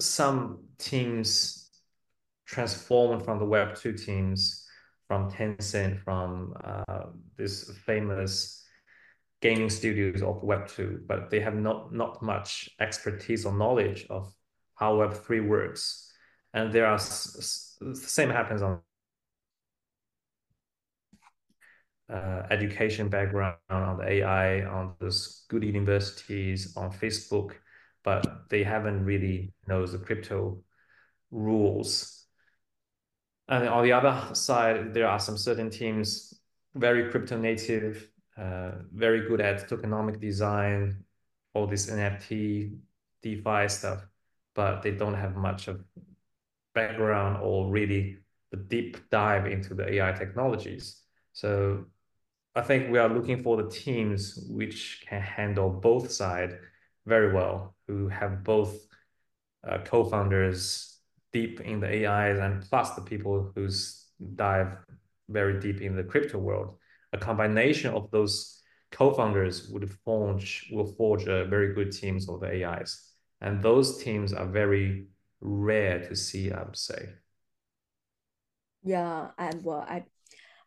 some 0.00 0.64
teams 0.78 1.70
transformed 2.46 3.24
from 3.24 3.38
the 3.38 3.44
Web 3.44 3.74
two 3.74 3.92
teams 3.92 4.66
from 5.08 5.30
Tencent, 5.30 6.02
from 6.02 6.54
uh, 6.64 7.06
this 7.36 7.70
famous 7.84 8.64
gaming 9.40 9.70
studios 9.70 10.22
of 10.22 10.42
Web 10.42 10.68
two, 10.68 11.00
but 11.06 11.30
they 11.30 11.40
have 11.40 11.54
not 11.54 11.92
not 11.92 12.22
much 12.22 12.70
expertise 12.80 13.44
or 13.44 13.52
knowledge 13.52 14.06
of 14.10 14.32
how 14.74 14.96
Web 14.96 15.14
three 15.14 15.40
works. 15.40 16.12
And 16.52 16.72
there 16.72 16.86
are 16.86 16.98
the 16.98 17.96
same 17.96 18.30
happens 18.30 18.62
on 18.62 18.80
uh, 22.14 22.46
education 22.50 23.08
background 23.08 23.56
on 23.68 23.98
the 23.98 24.08
AI, 24.08 24.64
on 24.64 24.94
those 25.00 25.44
good 25.48 25.64
universities, 25.64 26.76
on 26.76 26.92
Facebook, 26.92 27.54
but 28.04 28.48
they 28.50 28.62
haven't 28.62 29.04
really 29.04 29.52
knows 29.66 29.92
the 29.92 29.98
crypto 29.98 30.62
rules. 31.32 32.26
And 33.48 33.68
on 33.68 33.82
the 33.82 33.92
other 33.92 34.34
side, 34.34 34.94
there 34.94 35.08
are 35.08 35.18
some 35.18 35.36
certain 35.36 35.70
teams 35.70 36.32
very 36.74 37.10
crypto 37.10 37.36
native, 37.36 38.08
uh, 38.36 38.72
very 38.92 39.28
good 39.28 39.40
at 39.40 39.68
tokenomic 39.68 40.20
design, 40.20 41.04
all 41.52 41.66
this 41.66 41.90
NFT, 41.90 42.76
DeFi 43.22 43.68
stuff, 43.68 44.06
but 44.54 44.82
they 44.82 44.90
don't 44.92 45.14
have 45.14 45.36
much 45.36 45.68
of 45.68 45.82
background 46.74 47.38
or 47.42 47.70
really 47.70 48.18
the 48.50 48.56
deep 48.56 49.08
dive 49.10 49.46
into 49.46 49.74
the 49.74 49.94
AI 49.94 50.12
technologies. 50.12 51.00
So 51.32 51.86
I 52.54 52.62
think 52.62 52.90
we 52.90 52.98
are 52.98 53.08
looking 53.08 53.42
for 53.42 53.56
the 53.56 53.70
teams 53.70 54.46
which 54.48 55.04
can 55.08 55.20
handle 55.20 55.70
both 55.70 56.10
sides 56.12 56.54
very 57.06 57.32
well, 57.32 57.74
who 57.88 58.08
have 58.08 58.44
both 58.44 58.76
uh, 59.66 59.78
co-founders 59.84 60.98
deep 61.32 61.60
in 61.60 61.80
the 61.80 62.06
AIs 62.06 62.38
and 62.38 62.62
plus 62.62 62.94
the 62.94 63.02
people 63.02 63.52
who's 63.54 64.06
dive 64.36 64.76
very 65.28 65.58
deep 65.60 65.80
in 65.80 65.96
the 65.96 66.04
crypto 66.04 66.38
world. 66.38 66.76
A 67.12 67.18
combination 67.18 67.92
of 67.94 68.10
those 68.10 68.62
co-founders 68.92 69.68
would 69.70 69.90
forge 70.04 70.68
will 70.72 70.94
forge 70.94 71.26
a 71.26 71.44
very 71.46 71.74
good 71.74 71.92
teams 71.92 72.28
of 72.28 72.40
the 72.40 72.64
AIs, 72.64 73.12
and 73.40 73.62
those 73.62 74.02
teams 74.02 74.32
are 74.32 74.46
very 74.46 75.06
rare 75.40 75.98
to 76.08 76.14
see. 76.14 76.52
I 76.52 76.62
would 76.62 76.76
say. 76.76 77.08
Yeah, 78.82 79.30
and 79.38 79.64
well, 79.64 79.84
I 79.88 80.04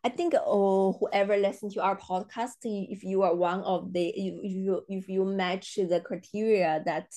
I 0.04 0.10
think 0.10 0.34
oh, 0.46 0.96
whoever 1.00 1.36
listens 1.36 1.74
to 1.74 1.82
our 1.82 1.98
podcast, 1.98 2.56
if 2.64 3.02
you 3.02 3.22
are 3.22 3.34
one 3.34 3.62
of 3.62 3.92
the, 3.92 4.08
if 4.08 4.52
you 4.54 4.82
if 4.88 5.08
you 5.08 5.24
match 5.24 5.74
the 5.74 6.00
criteria 6.00 6.82
that 6.86 7.08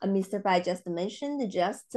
uh, 0.00 0.06
Mr. 0.06 0.42
Bai 0.42 0.60
just 0.60 0.86
mentioned, 0.86 1.50
just 1.50 1.96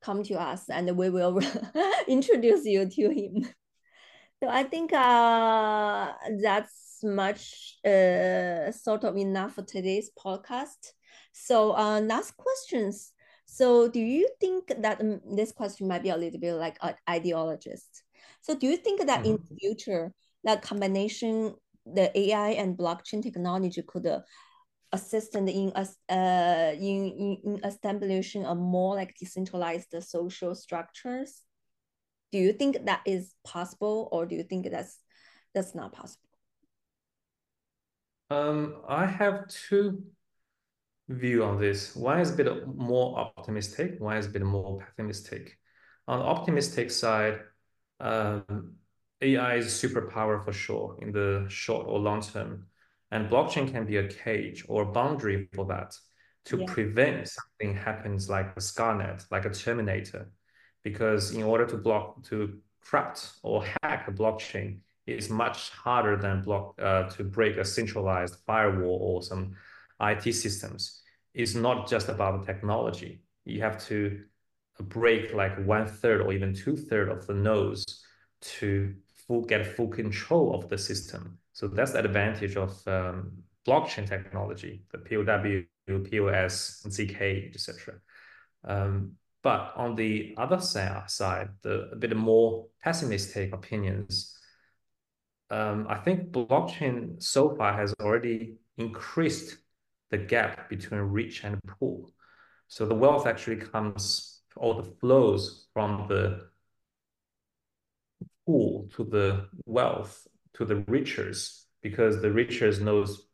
come 0.00 0.22
to 0.22 0.34
us 0.34 0.68
and 0.68 0.96
we 0.96 1.10
will 1.10 1.40
introduce 2.08 2.64
you 2.64 2.88
to 2.88 3.08
him. 3.10 3.48
So 4.42 4.50
I 4.50 4.62
think 4.64 4.92
uh, 4.92 6.12
that's 6.42 6.98
much 7.02 7.78
uh, 7.84 8.70
sort 8.72 9.04
of 9.04 9.16
enough 9.16 9.54
for 9.54 9.62
today's 9.62 10.10
podcast. 10.18 10.92
So 11.32 11.72
uh, 11.72 12.00
last 12.00 12.36
questions. 12.36 13.12
So 13.46 13.88
do 13.88 14.00
you 14.00 14.28
think 14.40 14.72
that 14.78 15.00
um, 15.00 15.20
this 15.34 15.52
question 15.52 15.88
might 15.88 16.02
be 16.02 16.10
a 16.10 16.16
little 16.16 16.40
bit 16.40 16.54
like 16.54 16.76
an 16.82 16.94
ideologist? 17.08 18.02
So 18.44 18.54
do 18.54 18.66
you 18.66 18.76
think 18.76 19.06
that 19.06 19.20
mm-hmm. 19.20 19.30
in 19.30 19.38
the 19.48 19.56
future, 19.56 20.12
that 20.44 20.60
combination, 20.60 21.54
the 21.86 22.12
AI 22.18 22.50
and 22.50 22.76
blockchain 22.76 23.22
technology 23.22 23.82
could 23.82 24.06
uh, 24.06 24.20
assist 24.92 25.34
in 25.34 25.48
in, 25.48 25.72
uh, 25.74 26.72
in 26.78 27.40
in 27.42 27.60
establishing 27.64 28.44
a 28.44 28.54
more 28.54 28.96
like 28.96 29.16
decentralized 29.18 29.94
social 30.02 30.54
structures? 30.54 31.40
Do 32.32 32.38
you 32.38 32.52
think 32.52 32.84
that 32.84 33.00
is 33.06 33.32
possible, 33.44 34.10
or 34.12 34.26
do 34.26 34.34
you 34.36 34.42
think 34.42 34.70
that's 34.70 34.98
that's 35.54 35.74
not 35.74 35.94
possible? 35.94 36.28
Um, 38.28 38.82
I 38.86 39.06
have 39.06 39.48
two 39.48 40.04
view 41.08 41.44
on 41.44 41.58
this. 41.58 41.96
One 41.96 42.20
is 42.20 42.30
a 42.30 42.36
bit 42.36 42.66
more 42.66 43.16
optimistic. 43.18 44.00
One 44.00 44.18
is 44.18 44.26
a 44.26 44.30
bit 44.36 44.42
more 44.42 44.84
pessimistic. 44.84 45.56
On 46.06 46.18
the 46.18 46.26
optimistic 46.26 46.90
side, 46.90 47.40
um, 48.00 48.74
AI 49.20 49.56
is 49.56 49.66
superpower 49.66 50.44
for 50.44 50.52
sure 50.52 50.96
in 51.00 51.12
the 51.12 51.46
short 51.48 51.86
or 51.86 51.98
long 51.98 52.20
term. 52.20 52.66
And 53.10 53.30
blockchain 53.30 53.70
can 53.70 53.86
be 53.86 53.98
a 53.98 54.08
cage 54.08 54.64
or 54.68 54.82
a 54.82 54.92
boundary 54.92 55.48
for 55.54 55.64
that 55.66 55.94
to 56.46 56.58
yeah. 56.58 56.66
prevent 56.66 57.28
something 57.28 57.76
happens 57.76 58.28
like 58.28 58.48
a 58.56 58.60
Skynet, 58.60 59.24
like 59.30 59.44
a 59.44 59.50
Terminator. 59.50 60.30
Because 60.82 61.32
in 61.32 61.42
order 61.42 61.64
to 61.66 61.78
block, 61.78 62.24
to 62.24 62.58
corrupt 62.84 63.32
or 63.42 63.64
hack 63.82 64.08
a 64.08 64.12
blockchain, 64.12 64.80
it's 65.06 65.30
much 65.30 65.70
harder 65.70 66.16
than 66.16 66.42
block 66.42 66.74
uh, 66.80 67.04
to 67.10 67.24
break 67.24 67.56
a 67.56 67.64
centralized 67.64 68.36
firewall 68.46 68.98
or 69.00 69.22
some 69.22 69.54
IT 70.00 70.32
systems. 70.34 71.02
It's 71.32 71.54
not 71.54 71.88
just 71.88 72.08
about 72.08 72.40
the 72.40 72.52
technology. 72.52 73.20
You 73.44 73.60
have 73.62 73.82
to 73.86 74.22
break 74.82 75.32
like 75.32 75.56
one 75.64 75.86
third 75.86 76.20
or 76.20 76.32
even 76.32 76.54
two 76.54 76.76
third 76.76 77.08
of 77.08 77.26
the 77.26 77.34
nodes 77.34 78.04
to 78.40 78.94
full, 79.26 79.42
get 79.42 79.66
full 79.76 79.88
control 79.88 80.54
of 80.54 80.68
the 80.68 80.78
system. 80.78 81.38
So 81.52 81.68
that's 81.68 81.92
the 81.92 82.00
advantage 82.00 82.56
of 82.56 82.70
um, 82.88 83.32
blockchain 83.66 84.08
technology, 84.08 84.82
the 84.90 84.98
POW, 84.98 86.00
POS, 86.10 86.84
ZK, 86.88 87.54
etc. 87.54 87.94
Um, 88.64 89.12
but 89.42 89.72
on 89.76 89.94
the 89.94 90.34
other 90.38 90.58
side, 90.58 91.48
the 91.62 91.90
a 91.92 91.96
bit 91.96 92.16
more 92.16 92.66
pessimistic 92.82 93.52
opinions, 93.52 94.36
um, 95.50 95.86
I 95.88 95.96
think 95.98 96.30
blockchain 96.32 97.22
so 97.22 97.54
far 97.54 97.76
has 97.76 97.94
already 98.00 98.56
increased 98.78 99.58
the 100.10 100.16
gap 100.18 100.68
between 100.70 101.00
rich 101.00 101.44
and 101.44 101.60
poor. 101.66 102.06
So 102.68 102.86
the 102.86 102.94
wealth 102.94 103.26
actually 103.26 103.56
comes, 103.56 104.33
all 104.56 104.74
the 104.74 104.90
flows 105.00 105.66
from 105.72 106.06
the 106.08 106.48
pool 108.46 108.88
to 108.96 109.04
the 109.04 109.48
wealth 109.66 110.26
to 110.54 110.64
the 110.64 110.76
richers 110.76 111.64
because 111.82 112.20
the 112.20 112.28
richers 112.28 112.80
knows 112.80 113.26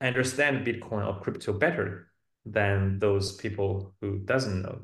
understand 0.00 0.66
Bitcoin 0.66 1.06
or 1.06 1.20
crypto 1.20 1.52
better 1.52 2.08
than 2.46 2.98
those 2.98 3.36
people 3.36 3.94
who 4.00 4.18
doesn't 4.18 4.62
know. 4.62 4.80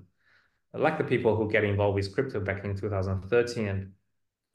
Like 0.75 0.99
the 0.99 1.05
people 1.05 1.37
who 1.37 1.51
get 1.51 1.65
involved 1.65 1.95
with 1.95 2.15
crypto 2.15 2.41
back 2.41 2.65
in 2.65 2.77
2013 2.77 3.69
and 3.69 3.93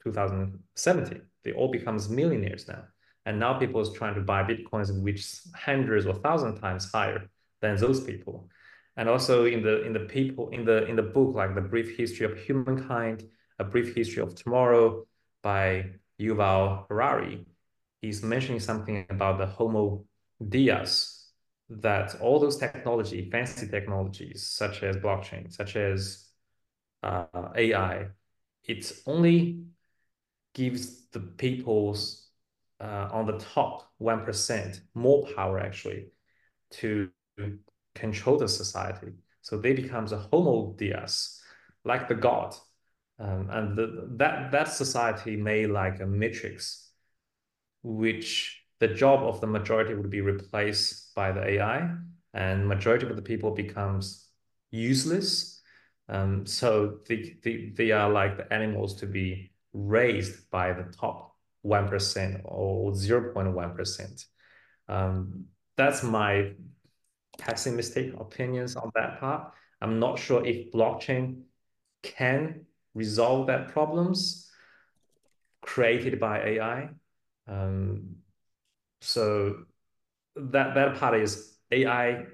2017, 0.04 1.22
they 1.42 1.52
all 1.52 1.70
becomes 1.70 2.08
millionaires 2.08 2.68
now. 2.68 2.84
And 3.26 3.38
now 3.38 3.58
people 3.58 3.80
is 3.80 3.92
trying 3.92 4.14
to 4.14 4.20
buy 4.20 4.42
Bitcoins 4.44 4.96
which 5.00 5.40
hundreds 5.54 6.06
or 6.06 6.14
thousand 6.14 6.60
times 6.60 6.90
higher 6.92 7.28
than 7.60 7.76
those 7.76 8.00
people. 8.00 8.48
And 8.96 9.08
also 9.08 9.46
in 9.46 9.62
the 9.62 9.84
in 9.84 9.92
the 9.92 10.00
people 10.00 10.50
in 10.50 10.64
the 10.64 10.84
in 10.86 10.96
the 10.96 11.02
book, 11.02 11.34
like 11.34 11.54
the 11.54 11.60
brief 11.62 11.96
history 11.96 12.26
of 12.26 12.38
humankind, 12.38 13.24
a 13.58 13.64
brief 13.64 13.94
history 13.94 14.22
of 14.22 14.34
tomorrow 14.34 15.06
by 15.42 15.92
Yuval 16.20 16.86
Harari, 16.88 17.46
he's 18.00 18.22
mentioning 18.22 18.60
something 18.60 19.06
about 19.08 19.38
the 19.38 19.46
Homo 19.46 20.04
Deus, 20.48 21.32
that 21.70 22.20
all 22.20 22.38
those 22.38 22.58
technology, 22.58 23.30
fancy 23.30 23.66
technologies 23.66 24.46
such 24.46 24.82
as 24.82 24.96
blockchain, 24.96 25.50
such 25.52 25.76
as 25.76 26.28
uh, 27.02 27.26
AI, 27.56 28.08
it 28.64 28.92
only 29.06 29.64
gives 30.54 31.06
the 31.10 31.20
people's 31.20 32.28
uh, 32.80 33.08
on 33.12 33.26
the 33.26 33.38
top 33.38 33.90
1% 34.00 34.80
more 34.94 35.26
power 35.34 35.58
actually 35.60 36.06
to 36.70 37.10
control 37.94 38.38
the 38.38 38.48
society. 38.48 39.12
So 39.40 39.58
they 39.58 39.72
becomes 39.72 40.12
a 40.12 40.18
homo 40.18 40.74
deus, 40.76 41.42
like 41.84 42.08
the 42.08 42.14
god. 42.14 42.54
Um, 43.18 43.48
and 43.50 43.76
the, 43.76 44.08
that, 44.16 44.52
that 44.52 44.68
society 44.68 45.36
made 45.36 45.68
like 45.68 46.00
a 46.00 46.06
matrix, 46.06 46.90
which 47.82 48.62
the 48.80 48.88
job 48.88 49.22
of 49.22 49.40
the 49.40 49.46
majority 49.46 49.94
would 49.94 50.10
be 50.10 50.20
replaced 50.20 51.14
by 51.14 51.32
the 51.32 51.46
AI 51.46 51.94
and 52.34 52.66
majority 52.66 53.06
of 53.06 53.16
the 53.16 53.22
people 53.22 53.50
becomes 53.52 54.28
useless. 54.70 55.60
Um, 56.08 56.46
so 56.46 56.98
they, 57.06 57.36
they, 57.42 57.72
they 57.76 57.90
are 57.92 58.10
like 58.10 58.36
the 58.36 58.52
animals 58.52 58.96
to 58.96 59.06
be 59.06 59.52
raised 59.72 60.50
by 60.50 60.72
the 60.72 60.84
top 60.84 61.36
1% 61.64 62.40
or 62.44 62.92
0.1%. 62.92 64.24
Um, 64.88 65.44
that's 65.76 66.02
my 66.02 66.52
pessimistic 67.38 68.14
opinions 68.18 68.76
on 68.76 68.90
that 68.94 69.20
part. 69.20 69.52
I'm 69.80 69.98
not 69.98 70.18
sure 70.18 70.44
if 70.44 70.70
blockchain 70.72 71.42
can 72.02 72.66
resolve 72.94 73.46
that 73.48 73.68
problems 73.68 74.50
created 75.60 76.20
by 76.20 76.40
AI. 76.40 76.90
Um, 77.48 78.16
so 79.00 79.64
that 80.36 80.74
that 80.74 80.96
part 80.96 81.18
is 81.20 81.58
AI 81.70 82.24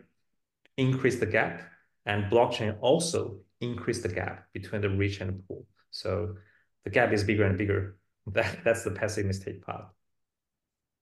increase 0.77 1.19
the 1.19 1.27
gap 1.27 1.63
and 2.07 2.31
blockchain 2.31 2.77
also 2.81 3.41
increase 3.61 4.03
the 4.03 4.09
gap 4.09 4.47
between 4.53 4.81
the 4.81 4.89
rich 4.89 5.21
and 5.21 5.31
the 5.31 5.43
poor. 5.47 5.63
So 5.91 6.37
the 6.85 6.91
gap 6.91 7.13
is 7.13 7.25
bigger 7.25 7.45
and 7.45 7.57
bigger. 7.57 7.97
That 8.29 8.59
that's 8.63 8.85
the 8.85 8.91
pessimistic 8.91 9.65
part. 9.65 9.87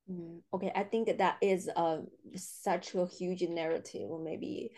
Mm, 0.08 0.42
okay, 0.54 0.70
I 0.76 0.84
think 0.84 1.18
that 1.18 1.38
is 1.42 1.68
uh, 1.74 2.02
such 2.36 2.94
a 2.94 3.06
huge 3.06 3.42
narrative. 3.42 4.08
Maybe 4.22 4.72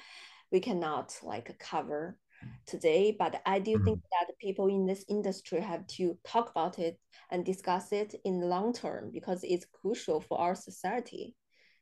we 0.50 0.60
cannot 0.60 1.18
like 1.22 1.58
cover 1.58 2.18
today, 2.66 3.16
but 3.18 3.40
I 3.46 3.58
do 3.58 3.78
think 3.78 4.00
that 4.12 4.38
people 4.40 4.68
in 4.68 4.86
this 4.86 5.04
industry 5.08 5.60
have 5.60 5.86
to 5.98 6.16
talk 6.24 6.50
about 6.50 6.78
it 6.78 6.98
and 7.30 7.44
discuss 7.44 7.92
it 7.92 8.14
in 8.24 8.40
the 8.40 8.46
long 8.46 8.72
term 8.72 9.10
because 9.12 9.40
it's 9.42 9.66
crucial 9.66 10.20
for 10.20 10.38
our 10.38 10.54
society. 10.54 11.34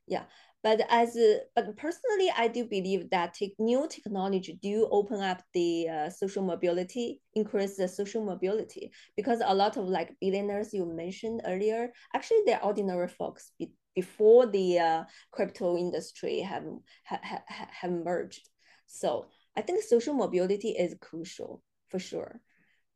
Yeah, 0.06 0.24
but 0.62 0.80
as 0.88 1.16
but 1.54 1.76
personally, 1.76 2.30
I 2.36 2.48
do 2.48 2.64
believe 2.64 3.10
that 3.10 3.34
te 3.34 3.54
new 3.58 3.88
technology 3.88 4.58
do 4.62 4.88
open 4.90 5.20
up 5.20 5.42
the 5.52 5.88
uh, 5.88 6.10
social 6.10 6.44
mobility, 6.44 7.20
increase 7.34 7.76
the 7.76 7.88
social 7.88 8.24
mobility 8.24 8.92
because 9.16 9.40
a 9.44 9.54
lot 9.54 9.76
of 9.76 9.88
like 9.88 10.16
billionaires 10.20 10.72
you 10.72 10.86
mentioned 10.86 11.42
earlier, 11.44 11.92
actually 12.14 12.42
they're 12.46 12.64
ordinary 12.64 13.08
folks 13.08 13.50
be 13.58 13.72
before 13.96 14.46
the 14.46 14.78
uh, 14.78 15.04
crypto 15.32 15.76
industry 15.76 16.40
have, 16.40 16.64
ha 17.04 17.18
ha 17.24 17.42
have 17.48 17.90
merged. 17.90 18.48
So 18.86 19.26
I 19.56 19.62
think 19.62 19.82
social 19.82 20.14
mobility 20.14 20.70
is 20.70 20.94
crucial 21.00 21.62
for 21.88 21.98
sure. 21.98 22.40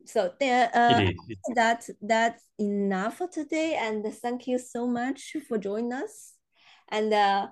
So 0.07 0.33
then, 0.39 0.71
uh, 0.73 1.01
that 1.55 1.89
that's 2.01 2.45
enough 2.59 3.19
for 3.19 3.29
today, 3.29 3.77
and 3.81 4.05
thank 4.15 4.47
you 4.47 4.59
so 4.59 4.87
much 4.87 5.37
for 5.49 5.59
joining 5.59 5.93
us. 5.93 6.35
And 6.91 7.13
uh, 7.13 7.49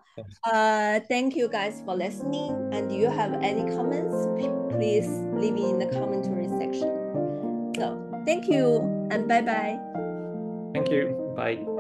uh, 0.51 1.01
thank 1.09 1.37
you 1.37 1.49
guys 1.49 1.83
for 1.85 1.95
listening. 1.95 2.53
And 2.73 2.89
do 2.89 2.95
you 2.95 3.11
have 3.11 3.35
any 3.43 3.63
comments? 3.75 4.17
Please 4.75 5.09
leave 5.35 5.55
it 5.55 5.69
in 5.73 5.79
the 5.79 5.87
commentary 5.87 6.49
section. 6.59 7.75
So 7.77 8.23
thank 8.25 8.49
you 8.49 8.81
and 9.11 9.29
bye 9.29 9.43
bye. 9.43 9.79
Thank 10.75 10.91
you. 10.91 11.33
Bye. 11.37 11.78